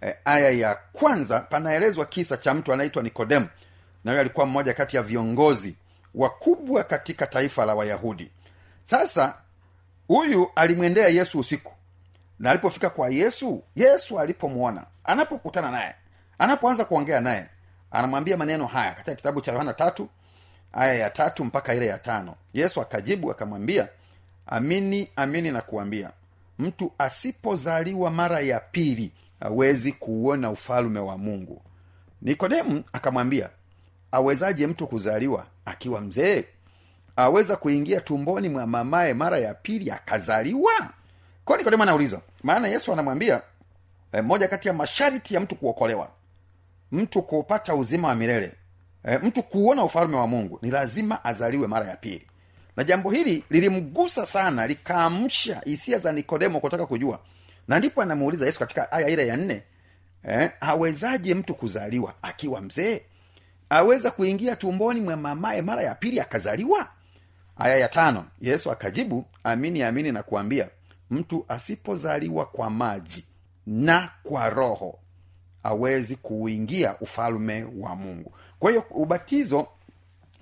eh, 0.00 0.14
aya 0.24 0.50
ya 0.50 0.74
kwanza 0.92 1.40
panaelezwa 1.40 2.06
kisa 2.06 2.36
cha 2.36 2.54
mtu 2.54 2.72
anaitwa 2.72 3.02
nikodemu 3.02 3.46
na 4.04 4.10
huyo 4.10 4.20
alikuwa 4.20 4.46
mmoja 4.46 4.74
kati 4.74 4.96
ya 4.96 5.02
viongozi 5.02 5.74
wakubwa 6.14 6.84
katika 6.84 7.26
taifa 7.26 7.64
la 7.66 7.74
wayahudi. 7.74 8.30
Sasa 8.84 9.34
huyu 10.08 10.50
alimwendea 10.54 11.08
yesu 11.08 11.38
usiku. 11.38 11.72
Na 12.38 12.50
alipofika 12.50 12.90
kwa 12.90 13.08
yesu 13.10 13.62
yesu 13.76 14.20
alipomwona 14.20 14.86
anapokutana 15.04 15.70
naye 15.70 15.94
anapoanza 16.38 16.84
kuongea 16.84 17.20
naye 17.20 17.46
anamwambia 17.90 18.36
maneno 18.36 18.66
haya 18.66 18.92
katika 18.92 19.14
kitabu 19.16 19.40
cha 19.40 19.52
yohana 19.52 19.72
tatu 19.74 20.08
aya 20.72 20.94
ya 20.94 21.10
tatu 21.10 21.44
mpaka 21.44 21.74
ile 21.74 21.86
ya 21.86 21.98
tano. 21.98 22.34
Yesu 22.52 22.80
akajibu 22.80 23.30
akamwambia 23.30 23.88
amini 24.46 25.10
amini 25.16 25.50
na 25.50 25.60
kuambia 25.60 26.10
mtu 26.58 26.92
asipozaliwa 26.98 28.10
mara 28.10 28.40
ya 28.40 28.60
pili 28.60 29.12
hawezi 29.40 29.92
kuuona 29.92 30.50
ufalume 30.50 31.00
wa 31.00 31.18
mungu. 31.18 31.62
Nikodemu 32.22 32.84
akamwambia 32.92 33.48
awezaje 34.12 34.66
mtu 34.66 34.86
kuzaliwa 34.86 35.46
akiwa 35.64 36.00
mzee? 36.00 36.44
Aweza 37.16 37.56
kuingia 37.56 38.00
tumboni 38.00 38.48
mwa 38.48 38.66
mamaye 38.66 39.14
mara 39.14 39.38
ya 39.38 39.54
pili 39.54 39.90
akazaliwa? 39.90 40.72
Anauliza 41.82 42.20
maana 42.42 42.68
yesu 42.68 42.92
anamwambia 42.92 43.42
moja 44.22 44.48
kati 44.48 44.68
ya 44.68 44.74
masharti 44.74 45.34
ya 45.34 45.40
mtu 45.40 45.54
kuokolewa 45.56 46.08
mtu 46.92 47.22
kupata 47.22 47.74
uzima 47.74 48.08
wa 48.08 48.14
milele 48.14 48.52
e, 49.04 49.18
mtu 49.18 49.42
kuona 49.42 49.84
ufalme 49.84 50.16
wa 50.16 50.26
mungu 50.26 50.58
ni 50.62 50.70
lazima 50.70 51.24
azaliwe 51.24 51.66
mara 51.66 51.86
ya 51.86 51.96
pili. 51.96 52.26
Na 52.76 52.84
jambo 52.84 53.10
hili 53.10 53.44
lilimgusa 53.50 54.26
sana 54.26 54.66
likaamsha 54.66 55.60
hisia 55.64 55.98
za 55.98 56.12
nikodemo 56.12 56.60
kutaka 56.60 56.86
kujua. 56.86 57.18
Na 57.68 57.78
ndipo 57.78 58.02
anamuuliza 58.02 58.46
yesu 58.46 58.58
katika 58.58 58.92
aya 58.92 59.08
ile 59.08 59.26
ya 59.26 59.36
nne 59.36 59.62
eh, 60.28 60.50
awezaje 60.60 61.34
mtu 61.34 61.54
kuzaliwa 61.54 62.14
akiwa 62.22 62.60
mzee 62.60 63.02
aweza 63.72 64.10
kuingia 64.10 64.56
tumboni 64.56 65.00
mwa 65.00 65.16
mamaye 65.16 65.62
mara 65.62 65.82
ya 65.82 65.94
pili 65.94 66.20
akazaliwa? 66.20 66.88
Aya 67.56 67.76
ya 67.76 67.88
tano. 67.88 68.24
Yesu 68.40 68.70
akajibu 68.72 69.24
amini 69.44 69.82
amini 69.82 70.12
na 70.12 70.22
kuambia 70.22 70.68
mtu 71.10 71.44
asipozaliwa 71.48 72.46
kwa 72.46 72.70
maji 72.70 73.24
na 73.66 74.10
kwa 74.22 74.50
roho 74.50 74.98
awezi 75.62 76.16
kuuingia 76.16 76.96
ufalume 77.00 77.66
wa 77.78 77.96
mungu. 77.96 78.32
Kwa 78.58 78.70
hiyo 78.70 78.84
ubatizo 78.90 79.66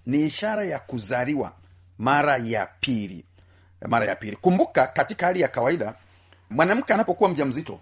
ni 0.07 0.27
ishara 0.27 0.65
ya 0.65 0.79
kuzaliwa 0.79 1.53
mara 1.99 2.37
ya 2.37 2.69
pili. 2.81 3.25
Mara 3.89 4.07
ya 4.07 4.17
pili. 4.17 4.37
Kumbuka 4.37 4.87
katika 4.87 5.27
hali 5.27 5.41
ya 5.41 5.49
kawaida 5.49 5.95
mwanamke 6.51 6.95
anapokuwa 6.95 7.31
mja 7.31 7.45
mzito 7.45 7.81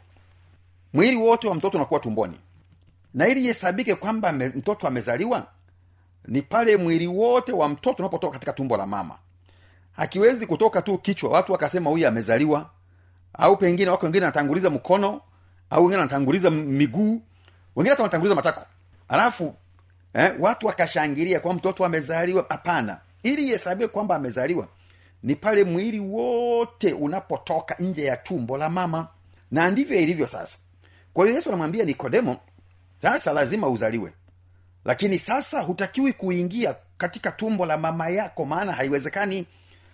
mwili 0.93 1.17
wote 1.17 1.49
wa 1.49 1.55
mtoto 1.55 1.77
unakuwa 1.79 2.01
tumboni 2.01 2.41
na 3.15 3.29
ili 3.29 3.41
ihesabike 3.45 3.95
kwamba 3.95 4.33
mtoto 4.33 4.87
amezaliwa 4.87 5.47
ni 6.29 6.43
pale 6.43 6.77
mwili 6.77 7.07
wote 7.07 7.53
wa 7.53 7.69
mtoto 7.69 8.03
unapotoka 8.03 8.33
katika 8.33 8.53
tumbo 8.53 8.77
la 8.77 8.87
mama. 8.87 9.19
Hakiwezi 9.93 10.47
kutoka 10.47 10.83
tu 10.83 10.99
kichwa. 10.99 11.31
Watu 11.31 11.53
wakasema 11.53 11.91
huyu 11.91 12.09
amezaliwa 12.09 12.71
au 13.33 13.57
pengine 13.57 13.91
wako 13.91 14.07
wengine 14.07 14.25
anatanguliza 14.27 14.71
mkono 14.71 15.21
au 15.71 15.83
wengine 15.83 16.03
anatanguliza 16.03 16.51
miguu. 16.51 17.23
Wengine 17.77 17.91
hata 17.91 18.03
wanatanguliza 18.03 18.35
matako. 18.35 18.67
Alafu 19.09 19.55
eh, 20.15 20.35
watu 20.39 20.67
wakashangilia 20.67 21.41
kwa 21.41 21.55
mtoto 21.55 21.85
amezaliwa. 21.85 22.47
Hapana. 22.49 22.99
Ili 23.23 23.47
ihesabie 23.49 23.89
kwamba 23.89 24.17
amezaliwa 24.17 24.69
ni 25.23 25.35
pale 25.35 25.65
mwili 25.65 25.99
wote 26.01 26.93
unapotoka 26.93 27.75
nje 27.79 28.05
ya 28.05 28.17
tumbo 28.17 28.59
la 28.59 28.69
mama. 28.69 29.09
Na 29.51 29.71
ndivyo 29.71 30.01
ilivyo 30.01 30.27
sasa. 30.27 30.59
Kwa 31.15 31.25
hiyo 31.25 31.37
yesu 31.37 31.49
anamwambia 31.49 31.85
nikodemo 31.85 32.37
sasa 33.03 33.33
lazima 33.33 33.69
uzaliwe. 33.69 34.13
Lakini 34.85 35.19
sasa 35.19 35.61
hutakiwi 35.61 36.13
kuingia 36.13 36.75
katika 36.99 37.31
tumbo 37.33 37.67
la 37.67 37.79
mama 37.79 38.09
yako 38.09 38.45
maana 38.45 38.73
haiwezekani. 38.73 39.47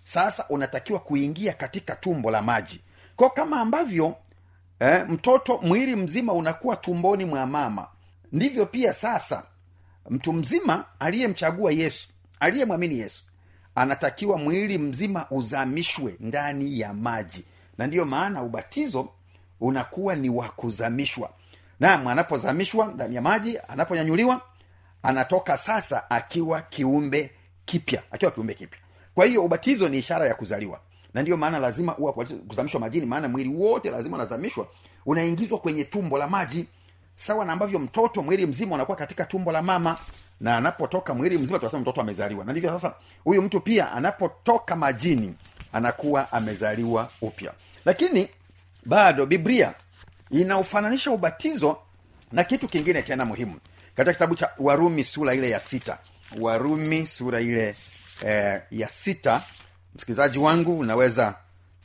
Sasa 0.04 0.46
unatakiwa 0.48 0.98
kuingia 0.98 1.52
katika 1.52 1.96
tumbo 1.96 2.30
la 2.30 2.42
maji. 2.42 2.80
Kwa 3.16 3.30
kama 3.30 3.60
ambavyo 3.60 4.16
eh, 4.80 5.04
mtoto 5.08 5.58
mwili 5.62 5.96
mzima 5.96 6.32
unakuwa 6.32 6.76
tumboni 6.76 7.24
mwa 7.24 7.46
mama 7.46 7.86
ndivyo 8.32 8.66
pia 8.66 8.94
sasa 8.94 9.42
mtu 10.10 10.32
mzima 10.32 10.84
aliyemchagua 10.98 11.72
yesu 11.72 12.08
aliyemwamini 12.40 12.98
yesu 12.98 13.24
anatakiwa 13.74 14.38
mwili 14.38 14.78
mzima 14.78 15.26
uzamishwe 15.30 16.16
ndani 16.20 16.80
ya 16.80 16.94
maji. 16.94 17.44
Na 17.78 17.86
ndiyo 17.86 18.04
maana 18.04 18.42
ubatizo 18.42 19.08
unakuwa 19.60 20.14
ni 20.14 20.30
wa 20.30 20.48
kuzamishwa 20.48 21.30
nam 21.80 22.08
anapozamishwa 22.08 22.86
ndani 22.86 23.16
ya 23.16 23.22
maji 23.22 23.58
anaponyanyuliwa 23.68 24.40
anatoka 25.02 25.56
sasa 25.56 26.10
akiwa 26.10 26.62
kiumbe 26.62 27.30
kipya 27.64 28.02
akiwa 28.10 28.30
kiumbe 28.30 28.54
kipya. 28.54 28.78
Kwa 29.14 29.26
hiyo 29.26 29.44
ubatizo 29.44 29.88
ni 29.88 29.98
ishara 29.98 30.26
ya 30.26 30.34
kuzaliwa. 30.34 30.80
Na 31.14 31.22
ndiyo 31.22 31.36
maana 31.36 31.58
lazima 31.58 31.96
uwa 31.98 32.12
kuzamishwa 32.12 32.80
majini 32.80 33.06
maana 33.06 33.28
mwili 33.28 33.54
wote 33.54 33.90
lazima 33.90 34.16
unazamishwa 34.16 34.66
unaingizwa 35.06 35.58
kwenye 35.58 35.84
tumbo 35.84 36.18
la 36.18 36.26
maji 36.26 36.66
sawa 37.16 37.44
na 37.44 37.52
ambavyo 37.52 37.78
mtoto 37.78 38.22
mwili 38.22 38.46
mzima 38.46 38.74
unakuwa 38.74 38.96
katika 38.96 39.24
tumbo 39.24 39.52
la 39.52 39.62
mama. 39.62 39.96
Na 40.40 40.56
anapotoka 40.56 41.14
mwili 41.14 41.38
mzima 41.38 41.58
tunasema 41.58 41.82
mtoto 41.82 42.00
amezaliwa. 42.00 42.44
Na 42.44 42.52
ndivyo 42.52 42.70
sasa 42.70 42.94
huyu 43.24 43.42
mtu 43.42 43.60
pia 43.60 43.92
anapotoka 43.92 44.76
majini 44.76 45.34
anakuwa 45.72 46.32
amezaliwa 46.32 47.10
upya. 47.20 47.52
Lakini 47.84 48.28
bado 48.86 49.26
biblia 49.26 49.74
inaufananisha 50.30 51.10
ubatizo 51.10 51.78
na 52.32 52.44
kitu 52.44 52.68
kingine 52.68 53.02
tena 53.02 53.24
muhimu. 53.24 53.60
Katika 53.96 54.12
kitabu 54.12 54.34
cha 54.36 54.50
warumi 54.58 55.04
sura 55.04 55.34
ile 55.34 55.50
ya 55.50 55.60
sita. 55.60 55.98
Warumi 56.40 57.06
sura 57.06 57.40
ile 57.40 57.74
eh, 58.26 58.60
ya 58.70 58.88
sita. 58.88 59.42
Msikilizaji 59.94 60.38
wangu 60.38 60.78
unaweza 60.78 61.34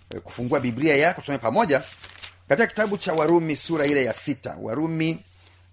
eh, 0.09 0.21
kufungua 0.21 0.59
biblia 0.59 0.95
yako 0.95 1.21
tusome 1.21 1.37
pamoja. 1.37 1.81
Katika 2.49 2.67
kitabu 2.67 2.97
cha 2.97 3.13
warumi 3.13 3.55
sura 3.55 3.85
ile 3.85 4.05
ya 4.05 4.13
sita. 4.13 4.55
Warumi 4.61 5.19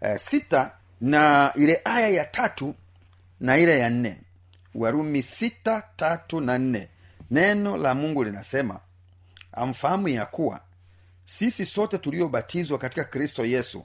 eh, 0.00 0.18
sita 0.20 0.70
na 1.00 1.52
ile 1.56 1.80
aya 1.84 2.08
ya 2.08 2.24
tatu 2.24 2.74
na 3.40 3.56
ile 3.58 3.78
ya 3.78 3.90
nne. 3.90 4.16
Warumi 4.74 5.22
sita 5.22 5.82
tatu 5.96 6.40
na 6.40 6.58
nne. 6.58 6.88
Neno 7.30 7.76
la 7.76 7.94
mungu 7.94 8.24
linasema 8.24 8.80
amfahamu 9.52 10.08
ya 10.08 10.26
kuwa 10.26 10.60
sisi 11.26 11.66
sote 11.66 11.98
tuliobatizwa 11.98 12.78
katika 12.78 13.04
kristo 13.04 13.44
yesu 13.44 13.84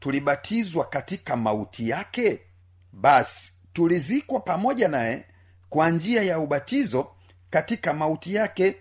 tulibatizwa 0.00 0.84
katika 0.84 1.36
mauti 1.36 1.88
yake? 1.88 2.40
Basi 2.92 3.52
tulizikwa 3.72 4.40
pamoja 4.40 4.88
naye 4.88 5.24
kwa 5.70 5.90
njia 5.90 6.22
ya 6.22 6.38
ubatizo 6.38 7.06
katika 7.50 7.92
mauti 7.92 8.34
yake 8.34 8.76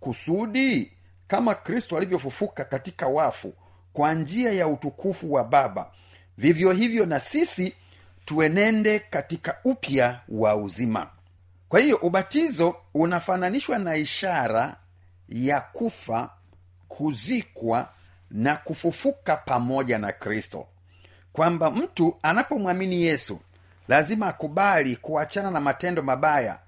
kusudi 0.00 0.92
kama 1.28 1.54
kristo 1.54 1.96
alivyofufuka 1.96 2.64
katika 2.64 3.06
wafu 3.06 3.54
kwa 3.92 4.14
njia 4.14 4.52
ya 4.52 4.68
utukufu 4.68 5.32
wa 5.32 5.44
baba 5.44 5.90
vivyo 6.38 6.72
hivyo 6.72 7.06
na 7.06 7.20
sisi 7.20 7.74
tuenende 8.24 8.98
katika 8.98 9.58
upya 9.64 10.20
wa 10.28 10.56
uzima. 10.56 11.10
Kwa 11.68 11.80
hiyo 11.80 11.96
ubatizo 11.96 12.76
unafananishwa 12.94 13.78
na 13.78 13.96
ishara 13.96 14.76
ya 15.28 15.60
kufa 15.60 16.30
kuzikwa 16.88 17.88
na 18.30 18.56
kufufuka 18.56 19.36
pamoja 19.36 19.98
na 19.98 20.12
kristo. 20.12 20.66
Kwamba 21.32 21.70
mtu 21.70 22.16
anapomwamini 22.22 23.02
yesu 23.02 23.40
lazima 23.88 24.26
akubali 24.28 24.96
kuachana 24.96 25.50
na 25.50 25.60
matendo 25.60 26.02
mabaya 26.02 26.58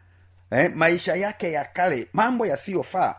eh, 0.50 0.72
maisha 0.74 1.14
yake 1.16 1.52
ya 1.52 1.64
kale 1.64 2.08
mambo 2.12 2.46
yasiyofaa. 2.46 3.14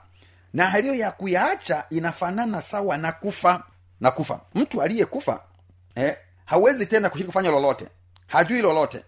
Na 0.53 0.69
haliyo 0.69 0.95
ya 0.95 1.11
kuyaacha 1.11 1.83
inafanana 1.89 2.61
sawa 2.61 2.97
na 2.97 3.11
kufa 3.11 3.63
na 3.99 4.11
kufa. 4.11 4.39
Mtu 4.55 4.81
aliyekufa 4.81 5.43
eh, 5.95 6.17
hawezi 6.45 6.85
tena 6.85 7.09
kushiriki 7.09 7.27
kufanya 7.31 7.51
lolote. 7.51 7.87
Hajui 8.27 8.61
lolote. 8.61 9.03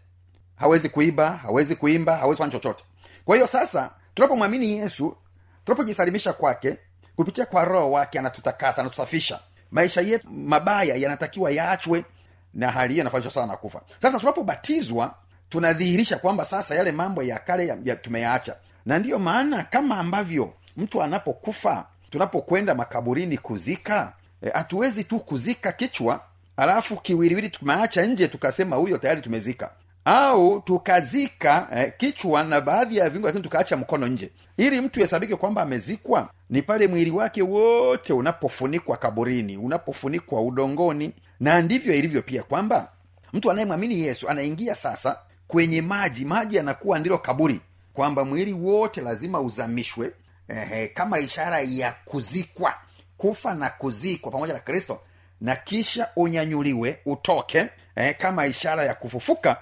Hawezi 0.56 0.90
kuiba 0.90 1.32
hawezi 1.32 1.76
kuimba 1.76 2.18
hawezi 2.18 2.38
kufanya 2.38 2.52
chochote. 2.52 2.84
Kwa 3.26 3.36
hiyo 3.36 3.48
sasa 3.48 3.90
tunapomwamini 4.16 4.72
yesu 4.78 5.18
tunapojisalimisha 5.66 6.34
kwake 6.34 6.78
kupitia 7.16 7.46
kwa 7.46 7.66
roho 7.66 7.92
wake 7.92 8.20
anatutakasa 8.20 8.82
anatusafisha. 8.82 9.40
Maisha 9.72 10.02
yetu 10.02 10.28
mabaya 10.30 10.96
yanatakiwa 10.96 11.52
yaachwe 11.52 12.06
na 12.54 12.72
hali 12.72 12.94
hiyo 12.94 13.04
inafanishwa 13.04 13.32
sana 13.34 13.48
na 13.48 13.58
kufa. 13.58 13.82
Sasa 14.02 14.20
tunapobatizwa 14.20 15.14
tunadhihirisha 15.50 16.18
kwamba 16.18 16.46
sasa 16.46 16.76
yale 16.76 16.92
mambo 16.92 17.24
ya 17.24 17.40
kale 17.40 17.68
ya, 17.68 17.78
ya 17.86 17.96
tumeyaacha. 17.96 18.56
Na 18.86 19.00
ndiyo 19.00 19.20
maana 19.20 19.64
kama 19.64 19.98
ambavyo 19.98 20.54
mtu 20.78 21.04
anapokufa 21.04 21.86
tunapokwenda 22.10 22.76
makaburini 22.76 23.38
kuzika 23.38 24.14
hatuwezi 24.54 25.02
e, 25.02 25.04
tu 25.04 25.20
kuzika 25.20 25.72
kichwa 25.72 26.22
alafu 26.58 26.98
kiwiliwili 26.98 27.50
tumeacha 27.50 28.06
nje 28.06 28.28
tukasema 28.28 28.76
huyo 28.76 28.98
tayari 28.98 29.22
tumezika 29.22 29.72
au 30.06 30.62
tukazika 30.62 31.68
eh, 31.76 31.94
kichwa 31.98 32.44
na 32.44 32.62
baadhi 32.62 32.98
ya 32.98 33.10
viungo 33.10 33.28
lakini 33.28 33.44
tukaacha 33.44 33.78
mkono 33.78 34.08
nje. 34.08 34.30
Ili 34.58 34.82
mtu 34.82 35.00
hesabike 35.00 35.36
kwamba 35.36 35.62
amezikwa 35.62 36.30
ni 36.50 36.62
pale 36.62 36.88
mwili 36.88 37.12
wake 37.12 37.42
wote 37.42 38.14
unapofunikwa 38.14 38.98
kaburini 38.98 39.58
unapofunikwa 39.58 40.42
udongoni. 40.42 41.14
Na 41.40 41.62
ndivyo 41.62 41.94
ilivyo 41.96 42.22
pia 42.22 42.44
kwamba 42.44 42.90
mtu 43.34 43.52
anayemwamini 43.52 44.00
yesu 44.02 44.30
anaingia 44.30 44.76
sasa 44.76 45.20
kwenye 45.48 45.82
maji. 45.82 46.26
Maji 46.26 46.56
yanakuwa 46.56 47.00
ndilo 47.00 47.18
kaburi 47.18 47.62
kwamba 47.94 48.26
mwili 48.26 48.54
wote 48.54 49.02
lazima 49.02 49.40
uzamishwe 49.42 50.12
eh, 50.48 50.90
kama 50.94 51.20
ishara 51.20 51.60
ya 51.62 51.96
kuzikwa 52.06 52.74
kufa 53.18 53.54
na 53.54 53.70
kuzikwa 53.70 54.32
pamoja 54.32 54.54
na 54.54 54.60
kristo. 54.60 55.00
Na 55.42 55.56
kisha 55.56 56.08
unyanyuliwe 56.16 57.00
utoke 57.06 57.66
eh, 57.96 58.16
kama 58.18 58.46
ishara 58.46 58.84
ya 58.86 58.94
kufufuka 58.96 59.58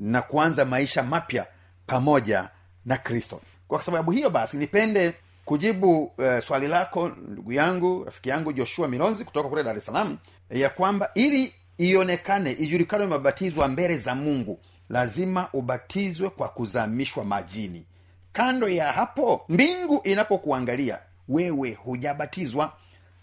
na 0.00 0.22
kuanza 0.22 0.64
maisha 0.64 1.02
mapya 1.02 1.46
pamoja 1.86 2.48
na 2.86 2.96
kristo. 2.96 3.40
Kwa 3.68 3.82
sababu 3.82 4.10
hiyo 4.10 4.30
basi 4.30 4.56
nipende 4.56 5.14
kujibu 5.44 6.12
e, 6.18 6.40
swali 6.40 6.68
lako 6.68 7.08
ndugu 7.08 7.52
yangu 7.52 8.04
rafiki 8.04 8.28
yangu 8.28 8.52
joshua 8.52 8.88
milonzi 8.88 9.24
kutoka 9.24 9.48
kule 9.48 9.62
dar 9.62 9.76
es 9.76 9.86
salaam 9.86 10.18
ya 10.50 10.70
kwamba 10.70 11.10
ili 11.14 11.54
ionekane 11.78 12.52
ijulikane 12.52 13.04
umebatizwa 13.04 13.68
mbele 13.68 13.96
za 13.98 14.14
mungu 14.14 14.60
lazima 14.88 15.48
ubatizwe 15.52 16.30
kwa 16.30 16.48
kuzamishwa 16.48 17.24
majini. 17.24 17.86
Kando 18.32 18.68
ya 18.68 18.92
hapo 18.92 19.44
mbingu 19.48 20.00
inapokuangalia 20.04 20.98
wewe 21.28 21.72
hujabatizwa. 21.74 22.72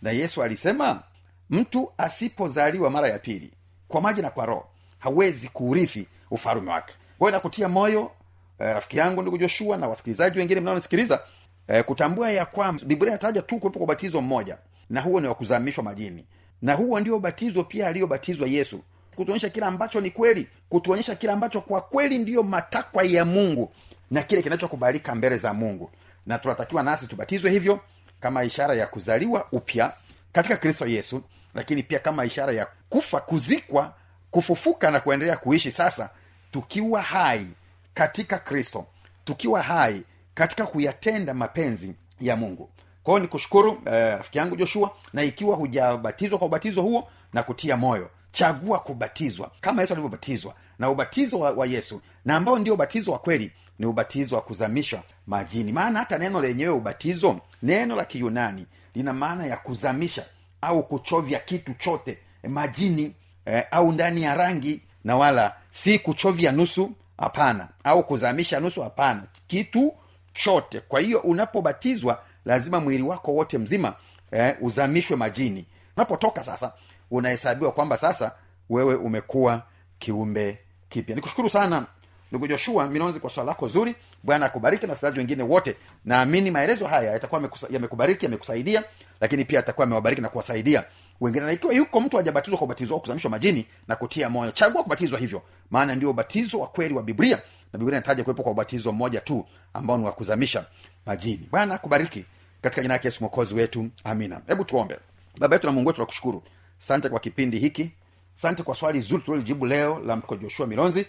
Na 0.02 0.12
yesu 0.12 0.44
alisema 0.44 1.04
mtu 1.50 1.92
asipozaliwa 1.98 2.90
mara 2.90 3.08
ya 3.08 3.20
pili 3.20 3.52
kwa 3.88 4.02
maji 4.02 4.22
na 4.22 4.30
kwa 4.30 4.46
roho 4.46 4.68
hawezi 5.00 5.48
kuurithi 5.50 6.08
ufalume 6.32 6.72
wake. 6.72 6.94
Kwayo 7.20 7.32
nakutia 7.36 7.70
moyo 7.70 8.12
eh, 8.60 8.74
rafiki 8.74 8.98
yangu 8.98 9.22
ndugu 9.22 9.38
joshua 9.38 9.78
na 9.78 9.88
wasikilizaji 9.88 10.40
wengine 10.40 10.62
mnaonisikiliza 10.62 11.20
eh, 11.68 11.84
kutambua 11.84 12.32
ya 12.32 12.46
kwamba 12.46 12.84
biblia 12.86 13.10
inataja 13.12 13.42
tu 13.42 13.60
kuwepo 13.60 13.80
kwa 13.80 13.84
ubatizo 13.84 14.22
mmoja 14.22 14.58
na 14.90 15.02
huo 15.02 15.20
ni 15.22 15.28
wakuzamishwa 15.28 15.84
majini. 15.84 16.26
Na 16.62 16.74
huo 16.74 17.00
ndio 17.00 17.16
ubatizo 17.18 17.63
pia 17.63 17.88
aliyobatizwa 17.88 18.48
yesu. 18.48 18.84
Kutuonyesha 19.16 19.50
kile 19.50 19.66
ambacho 19.66 20.02
ni 20.02 20.12
kweli 20.12 20.48
kutuonyesha 20.70 21.16
kile 21.16 21.32
ambacho 21.32 21.62
kwa 21.62 21.82
kweli 21.82 22.18
ndiyo 22.18 22.44
matakwa 22.44 23.04
ya 23.04 23.26
mungu 23.26 23.72
na 24.12 24.24
kile 24.24 24.42
kinachokubalika 24.42 25.16
mbele 25.16 25.38
za 25.38 25.54
mungu. 25.54 25.92
Na 26.26 26.40
tunatakiwa 26.40 26.84
nasi 26.84 27.08
tubatizwe 27.08 27.52
hivyo 27.52 27.80
kama 28.20 28.44
ishara 28.44 28.74
ya 28.76 28.88
kuzaliwa 28.88 29.48
upya 29.52 29.94
katika 30.32 30.58
kristo 30.58 30.88
yesu 30.88 31.22
lakini 31.56 31.84
pia 31.84 32.00
kama 32.00 32.26
ishara 32.26 32.54
ya 32.54 32.68
kufa 32.90 33.20
kuzikwa 33.20 33.94
kufufuka 34.32 34.92
na 34.92 35.00
kuendelea 35.00 35.38
kuishi 35.38 35.72
sasa 35.72 36.10
tukiwa 36.52 37.02
hai 37.02 37.48
katika 37.94 38.40
kristo 38.40 38.86
tukiwa 39.26 39.62
hai 39.62 40.04
katika 40.34 40.66
kuyatenda 40.66 41.34
mapenzi 41.34 41.94
ya 42.22 42.36
mungu. 42.36 42.70
Kwa 43.04 43.13
hiyo 43.13 43.22
ni 43.24 43.28
kushukuru 43.28 43.82
rafiki 43.86 44.38
eh, 44.38 44.44
yangu 44.44 44.56
joshua 44.56 44.92
na 45.13 45.24
ikiwa 45.24 45.56
hujabatizwa 45.56 46.38
kwa 46.38 46.48
ubatizo 46.48 46.82
huo 46.82 47.08
na 47.34 47.44
kutia 47.44 47.78
moyo 47.78 48.10
chagua 48.32 48.80
kubatizwa. 48.80 49.52
Kama 49.62 49.82
yesu 49.82 49.94
alivyobatizwa 49.94 50.54
na 50.80 50.90
ubatizo 50.90 51.40
wa, 51.40 51.52
wa 51.52 51.66
yesu 51.68 52.02
na 52.26 52.36
ambao 52.36 52.60
ndio 52.60 52.74
ubatizo 52.74 53.12
wa 53.12 53.20
kweli 53.20 53.52
ni 53.80 53.86
ubatizo 53.86 54.36
wa 54.36 54.42
kuzamishwa 54.42 55.04
majini. 55.28 55.72
Maana 55.72 56.00
hata 56.00 56.18
neno 56.18 56.42
lenyewe 56.42 56.74
ubatizo 56.74 57.40
neno 57.63 57.96
la 57.96 58.06
kiyunani 58.06 58.66
lina 58.96 59.13
maana 59.13 59.46
ya 59.46 59.58
kuzamisha 59.58 60.26
au 60.62 60.84
kuchovya 60.84 61.40
kitu 61.40 61.74
chote 61.74 62.18
majini 62.50 63.16
eh, 63.48 63.64
au 63.72 63.92
ndani 63.92 64.24
ya 64.24 64.36
rangi 64.36 64.82
na 65.04 65.16
wala 65.18 65.56
si 65.70 66.00
kuchovya 66.00 66.52
nusu 66.52 66.92
hapana. 67.18 67.68
Au 67.84 68.04
kuzamisha 68.04 68.60
nusu 68.60 68.82
hapana. 68.82 69.24
Kitu 69.48 69.94
chote. 70.34 70.80
Kwa 70.80 71.00
hiyo 71.00 71.20
unapobatizwa 71.20 72.22
lazima 72.46 72.80
mwili 72.80 73.04
wako 73.04 73.34
wote 73.34 73.58
mzima 73.58 73.94
eh, 74.32 74.56
uzamishwe 74.62 75.16
majini. 75.18 75.66
Unapotoka 75.98 76.44
sasa 76.44 76.74
unahesabiwa 77.12 77.72
kwamba 77.72 77.98
sasa 77.98 78.32
wewe 78.70 78.96
umekuwa 78.96 79.62
kiumbe 80.00 80.60
kipya. 80.90 81.16
Nikushukuru 81.16 81.50
sana 81.50 81.86
ndugu 82.32 82.48
joshua 82.48 82.88
minonzi 82.88 83.20
kwa 83.20 83.30
swala 83.30 83.48
lako 83.50 83.68
zuri. 83.68 83.96
Bwana 84.24 84.46
akubariki 84.46 84.86
na 84.86 84.92
wasikilizaji 84.92 85.20
wengine 85.20 85.44
wote. 85.44 85.76
Naamini 86.06 86.52
maelezo 86.52 86.88
haya 86.88 87.12
yatakuwa 87.12 87.50
yamekubariki 87.70 88.26
yamekusaidia 88.26 88.84
lakini 89.22 89.46
pia 89.46 89.60
atakuwa 89.60 89.84
amewabariki 89.88 90.22
na 90.22 90.30
kuwasaidia 90.30 90.84
wengine 91.22 91.46
na 91.46 91.52
ikiwa 91.52 91.74
yuko 91.74 92.00
mtu 92.02 92.18
hajabatizwa 92.18 92.58
kwa 92.58 92.66
ubatizo 92.66 92.94
wa 92.94 93.00
kuzamishwa 93.00 93.32
majini 93.32 93.66
na 93.88 93.96
kutia 93.96 94.30
moyo. 94.30 94.52
Chagua 94.52 94.84
kubatizwa 94.84 95.20
hivyo. 95.20 95.42
Maana 95.72 95.96
ndio 95.96 96.10
ubatizo 96.10 96.60
wa 96.60 96.68
kweli 96.68 96.94
wa 96.94 97.04
biblia. 97.04 97.42
Na 97.74 97.80
biblia 97.80 97.98
inataja 97.98 98.24
kuwepo 98.24 98.44
kwa 98.44 98.52
ubatizo 98.52 98.92
mmoja 98.92 99.22
tu 99.22 99.46
ambao 99.74 99.98
ni 99.98 100.06
wa 100.06 100.12
kuzamisha 100.12 100.66
majini. 101.06 101.48
Bwana 101.52 101.76
akubariki 101.76 102.26
katika 102.62 102.82
jina 102.82 102.94
yake 102.94 103.08
yesu 103.08 103.18
mwokozi 103.22 103.54
wetu. 103.56 103.90
Amina. 104.04 104.42
Hebu 104.48 104.64
tuombe. 104.66 105.00
Baba 105.40 105.56
yetu 105.56 105.68
na 105.68 105.74
mungu 105.74 105.88
wetu 105.88 106.00
nakushukuru 106.02 106.44
sante 106.80 107.10
kwa 107.10 107.20
kipindi 107.20 107.60
hiki. 107.60 107.92
Sante 108.36 108.64
kwa 108.64 108.76
swali 108.76 109.00
zuri 109.02 109.24
tuliljibu 109.24 109.66
leo 109.66 110.00
la 110.06 110.16
mko 110.16 110.36
joshua 110.36 110.68
milonzi. 110.68 111.06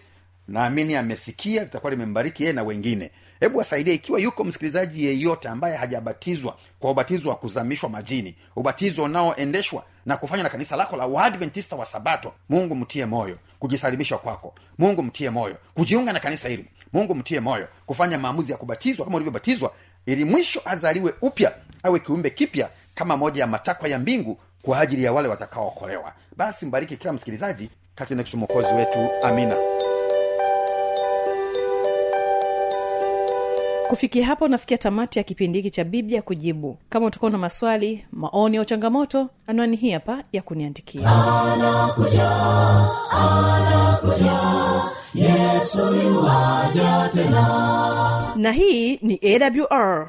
Naamini 0.49 0.97
amesikia 0.97 1.63
litakuwa 1.65 1.91
limembariki 1.91 2.43
yeye 2.43 2.53
na 2.53 2.63
wengine 2.63 3.11
hebu 3.41 3.61
asaidia 3.61 3.95
ikiwa 3.95 4.21
yuko 4.21 4.45
msikilizaji 4.45 5.05
yeyote 5.07 5.49
ambaye 5.49 5.77
hajabatizwa 5.77 6.57
kwa 6.79 6.91
ubatizo 6.91 7.29
wa 7.29 7.37
kuzamishwa 7.37 7.89
majini 7.89 8.35
ubatizo 8.57 9.03
unaoendeshwa 9.05 9.85
na 10.07 10.17
kufanywa 10.17 10.43
na 10.45 10.51
kanisa 10.51 10.77
lako 10.77 10.97
la 10.97 11.07
waadventista 11.07 11.77
wa 11.77 11.85
sabato 11.87 12.33
mungu 12.49 12.75
mtie 12.75 13.07
moyo 13.07 13.39
kujisalimisha 13.59 14.19
kwako. 14.19 14.55
Mungu 14.79 15.03
mtie 15.03 15.31
moyo 15.31 15.57
kujiunga 15.75 16.13
na 16.13 16.21
kanisa 16.21 16.49
hili. 16.49 16.65
Mungu 16.93 17.15
mtie 17.15 17.41
moyo 17.41 17.69
kufanya 17.87 18.19
maamuzi 18.19 18.53
ya 18.53 18.59
kubatizwa 18.59 19.05
kama 19.05 19.17
ulivyobatizwa 19.17 19.73
ili 20.07 20.25
mwisho 20.25 20.63
azaliwe 20.65 21.15
upya 21.21 21.53
awe 21.83 21.99
kiumbe 22.01 22.31
kipya 22.31 22.69
kama 22.95 23.17
moja 23.17 23.41
ya 23.41 23.47
matakwa 23.47 23.89
ya 23.89 23.99
mbingu 23.99 24.39
kwa 24.63 24.81
ajili 24.81 25.05
ya 25.05 25.13
wale 25.13 25.29
watakaookolewa. 25.29 26.13
Basi 26.37 26.67
mbariki 26.67 26.97
kila 26.97 27.13
msikilizaji 27.13 27.71
katika 27.95 28.37
mwokozi 28.37 28.75
wetu. 28.75 29.09
Amina 29.23 29.57
kufikia 33.89 34.27
hapo 34.27 34.45
unafikia 34.45 34.79
tamati 34.79 35.19
ya 35.19 35.23
kipindi 35.23 35.59
hiki 35.59 35.71
cha 35.71 35.85
biblia 35.85 36.23
kujibu. 36.23 36.79
Kama 36.91 37.07
utakuwa 37.07 37.31
na 37.31 37.39
maswali 37.39 38.05
maoni 38.13 38.57
au 38.57 38.65
changamoto 38.65 39.29
anwani 39.47 39.77
hii 39.77 39.91
hapa 39.91 40.23
ya 40.33 40.43
kuniandikia. 40.43 41.11
Yesoja 45.15 47.11
tena. 47.15 48.33
Na 48.37 48.53
hii 48.53 48.97
ni 49.03 49.21
awr 49.23 50.09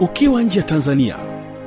ukiwa 0.00 0.42
nje 0.42 0.58
ya 0.58 0.64
tanzania 0.64 1.16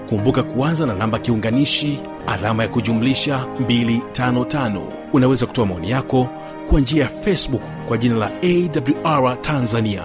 kumbuka 0.09 0.43
kuanza 0.43 0.85
na 0.85 0.93
namba 0.95 1.19
kiunganishi 1.19 1.99
alama 2.27 2.63
ya 2.63 2.69
kujumlisha 2.69 3.47
255 3.59 4.81
unaweza 5.13 5.45
kutoa 5.45 5.65
maoni 5.65 5.89
yako 5.91 6.27
kwa 6.69 6.79
njia 6.81 7.03
ya 7.03 7.09
facebook 7.09 7.61
kwa 7.87 7.97
jina 7.97 8.15
la 8.15 8.31
awr 8.43 9.41
tanzania. 9.41 10.03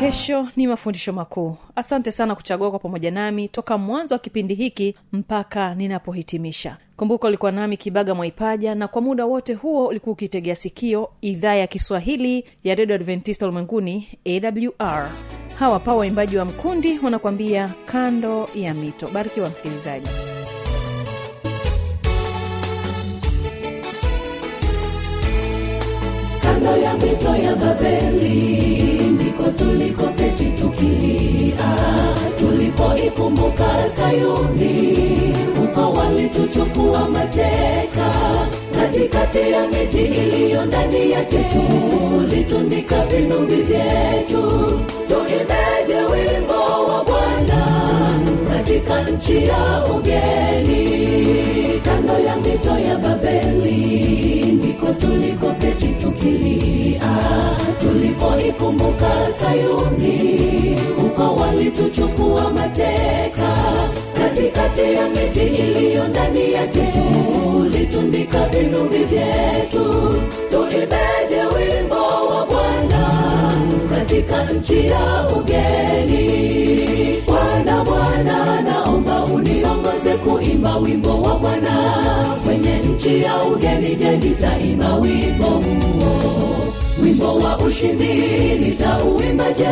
Kesho 0.00 0.48
ni 0.56 0.66
mafundisho 0.66 1.12
makuu. 1.12 1.56
Asante 1.76 2.12
sana 2.12 2.34
kuchagua 2.34 2.70
kwa 2.70 2.78
pamoja 2.78 3.10
nami 3.10 3.48
toka 3.48 3.78
mwanzo 3.78 4.14
wa 4.14 4.18
kipindi 4.18 4.54
hiki 4.54 4.94
mpaka 5.12 5.74
ninapohitimisha 5.74 6.76
kumbuka 7.02 7.28
ulikuwa 7.28 7.52
nami 7.52 7.76
kibaga 7.76 8.14
mwaipaja 8.14 8.74
na 8.74 8.88
kwa 8.88 9.02
muda 9.02 9.26
wote 9.26 9.54
huo 9.54 9.86
ulikuwa 9.86 10.12
ukitegea 10.12 10.56
sikio 10.56 11.08
idhaa 11.20 11.54
ya 11.54 11.66
kiswahili 11.66 12.44
ya 12.64 12.74
redio 12.74 12.94
adventista 12.94 13.46
ulimwenguni 13.46 14.08
awr 14.26 15.08
hawa 15.58 15.80
pa 15.80 15.94
waimbaji 15.94 16.36
wa 16.36 16.44
mkundi 16.44 16.98
wanakuambia 17.04 17.70
kando 17.86 18.48
ya 18.54 18.74
mito. 18.74 19.08
Barikiwa 19.08 19.48
msikilizaji. 19.50 20.08
Kando 26.42 26.76
ya 26.76 26.94
mito 26.94 27.31
tulipoikumbuka 33.22 33.88
sayuni 33.88 35.34
huko 35.60 35.92
walituchukua 35.92 37.08
mateka. 37.08 38.12
Katikati 38.80 39.38
ya 39.38 39.66
miji 39.68 39.98
iliyo 40.04 40.64
ndani 40.66 41.10
yake 41.10 41.38
tulitundika 41.52 43.04
vinubi 43.06 43.54
vyetu. 43.54 44.80
Tuimbeje 45.08 46.00
wimbo 46.12 46.84
wa 46.88 47.04
bwana 47.04 47.66
katika 48.54 49.02
nchi 49.02 49.46
ya 49.46 49.84
ugeni? 49.96 50.82
Kando 51.84 52.18
ya 52.18 52.36
mito 52.36 52.78
ya 52.88 52.96
babeli 52.98 54.52
ndiko 54.52 54.86
tulikoketi 54.92 55.88
tukilia 56.02 57.18
tulipoikumbuka 57.82 59.10
sayuni 59.30 60.76
uko 61.06 61.34
walituchukua 61.34 62.50
mateka. 62.50 63.48
Katikati 64.14 64.80
ya 64.80 65.08
miti 65.08 65.40
iliyo 65.40 66.08
ndani 66.08 66.52
yake 66.52 66.80
tulitundika 66.92 68.46
vinubi 68.46 68.98
vyetu. 68.98 70.14
Tuibeje 70.50 71.42
wimbo 71.56 72.26
wa 72.30 72.46
bwana 72.46 73.08
katika 73.90 74.44
nchi 74.52 74.86
ya 74.86 75.28
ugeni? 75.36 77.22
Bwana 77.26 77.84
bwana 77.84 78.60
naomba 78.62 79.24
uniongoze 79.24 80.10
kuimba 80.24 80.76
wimbo 80.76 81.22
wa 81.22 81.38
bwana 81.38 81.94
nchi 83.02 83.22
ya 83.22 83.42
ugeni 83.44 83.96
je 83.96 84.16
nitaimba 84.16 84.94
wimbo 84.96 85.44
huo. 85.46 86.44
Wimbo 87.02 87.34
wa 87.36 87.58
ushindi 87.58 88.12
nitauimba 88.60 89.52
je 89.52 89.68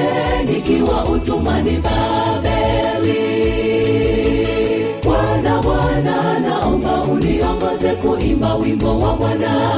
nikiwa 0.53 1.05
utumani 1.05 1.71
babeli. 1.71 3.21
Bwana 5.05 5.63
bwana 5.63 6.39
naomba 6.41 7.03
uniongoze 7.03 7.89
kuimba 8.03 8.55
wimbo 8.55 8.99
wa 8.99 9.17
bwana. 9.17 9.71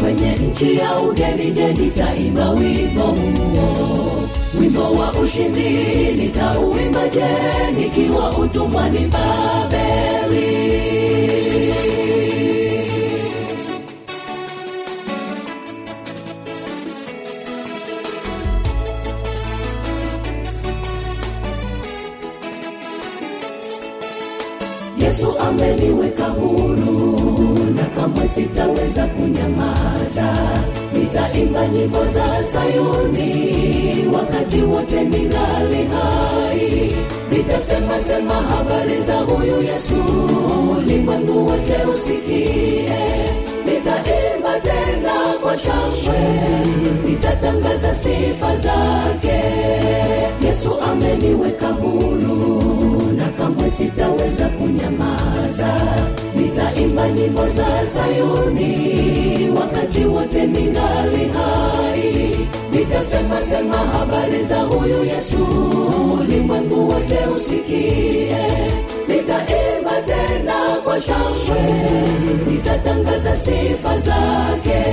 Kwenye 0.00 0.32
nchi 0.36 0.76
ya 0.78 0.98
ugeni 0.98 1.52
je 1.52 1.72
nitaimba 1.72 2.50
wimbo 2.50 3.02
huo. 3.02 4.12
Wimbo 4.60 4.82
wa 4.82 5.12
ushindi 5.12 5.68
nitauimba 6.16 7.08
je 7.08 7.24
nikiwa 7.80 8.30
utumwani 8.30 8.98
babeli 8.98 10.68
yesu 25.18 25.38
ameniweka 25.38 26.24
huru 26.24 27.58
na 27.76 27.82
kamwe 27.84 28.28
sitaweza 28.28 29.06
kunyamaza. 29.06 30.34
Nitaimba 30.92 31.68
nyimbo 31.68 32.04
za 32.06 32.42
sayuni 32.42 34.06
wakati 34.14 34.62
wote 34.62 35.02
ningali 35.04 35.84
hai. 35.84 36.92
Nitasema 37.30 37.98
sema 37.98 38.34
habari 38.34 39.02
za 39.02 39.16
huyu 39.16 39.62
yesu 39.62 39.94
ulimwengu 40.78 41.46
wote 41.46 41.74
usikie. 41.94 42.88
Nitaimba 43.66 44.60
tena 44.62 45.14
kwa 45.42 45.58
shangwe 45.58 46.18
nitatangaza 47.08 47.94
sifa 47.94 48.56
zake. 48.56 49.40
Yesu 50.46 50.70
ameniweka 50.92 51.66
huru 51.68 52.62
kamwe 53.38 53.70
sitaweza 53.70 54.48
kunyamaza. 54.48 55.74
Nitaimba 56.36 57.08
nyimbo 57.08 57.48
za 57.48 57.66
sayuni 57.86 59.50
wakati 59.60 60.04
wote 60.04 60.46
ningali 60.46 61.24
hai. 61.34 62.36
Nitasema 62.72 63.40
sema 63.40 63.76
habari 63.76 64.42
za 64.44 64.62
huyu 64.62 65.04
yesu 65.04 65.46
ulimwengu 66.20 66.88
wote 66.88 67.18
usikie. 67.36 68.36
Nitaimba 69.08 69.92
tena 70.06 70.54
kwa 70.84 71.00
shangwe 71.00 71.62
nitatangaza 72.46 73.36
sifa 73.36 73.98
zake. 73.98 74.84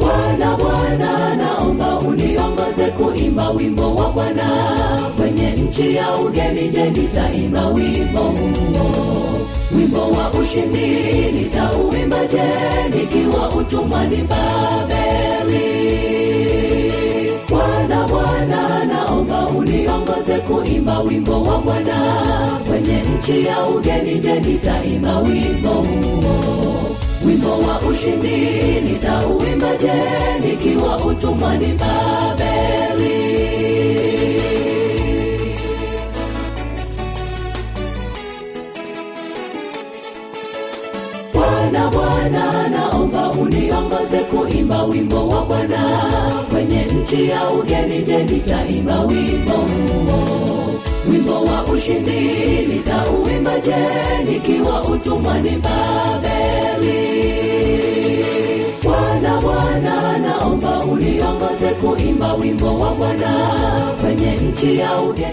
Bwana 0.00 0.56
bwana 0.56 1.34
naomba 1.36 1.98
uniongoze 1.98 2.84
kuimba 2.84 3.50
wimbo 3.50 3.94
wa 3.94 4.10
bwana 4.10 4.44
nchi 5.74 5.94
ya 5.96 6.16
ugeni 6.16 6.68
je 6.68 6.90
nitaimba 6.90 7.66
wimbo 7.68 8.18
huo? 8.20 8.90
Wimbo 9.76 9.98
wa 9.98 10.30
ushindi 10.30 10.86
nitauimba 11.32 12.26
je 12.26 12.42
nikiwa 12.98 13.48
utumwani 13.48 14.16
babeli? 14.16 15.64
Bwana 17.48 18.08
bwana 18.08 18.84
naomba 18.84 19.46
uniongoze 19.48 20.38
kuimba 20.38 21.00
wimbo 21.00 21.42
wa 21.42 21.58
bwana. 21.58 21.96
Kwenye 22.68 23.02
nchi 23.18 23.46
ya 23.46 23.66
ugeni 23.66 24.18
je 24.18 24.40
nitaimba 24.40 25.18
wimbo 25.18 25.68
huo? 25.68 26.96
Wimbo 27.26 27.50
wa 27.50 27.80
ushindi 27.90 28.36
nitauimba 28.80 29.76
je 29.76 29.92
nikiwa 30.48 30.96
utumwani 31.04 31.66
babeli 31.66 33.14
bwana 41.74 41.90
bwana 41.90 42.68
naomba 42.68 43.30
uniongoze 43.30 44.18
kuimba 44.18 44.82
wimbo 44.84 45.28
wa 45.28 45.44
bwana. 45.44 46.02
Kwenye 46.52 46.84
nchi 46.84 47.28
ya 47.28 47.50
ugeni 47.50 48.02
je 48.02 48.22
nitaimba 48.24 49.00
wimbo 49.00 49.52
huo? 49.52 50.74
Wimbo 51.10 51.32
wa 51.44 51.64
ushindi 51.64 52.20
nitauimba 52.68 53.58
je 53.60 53.74
nikiwa 54.30 54.82
utumwani 54.84 55.50
babeli? 55.50 56.94
Bwana 58.82 59.40
bwana 59.40 60.18
naomba 60.18 60.78
uniongoze 60.78 61.66
kuimba 61.80 62.34
wimbo 62.34 62.78
wa 62.78 62.94
bwana. 62.94 63.50
Kwenye 64.00 64.36
nchi 64.36 64.78
ya 64.78 65.00
ugeni 65.02 65.32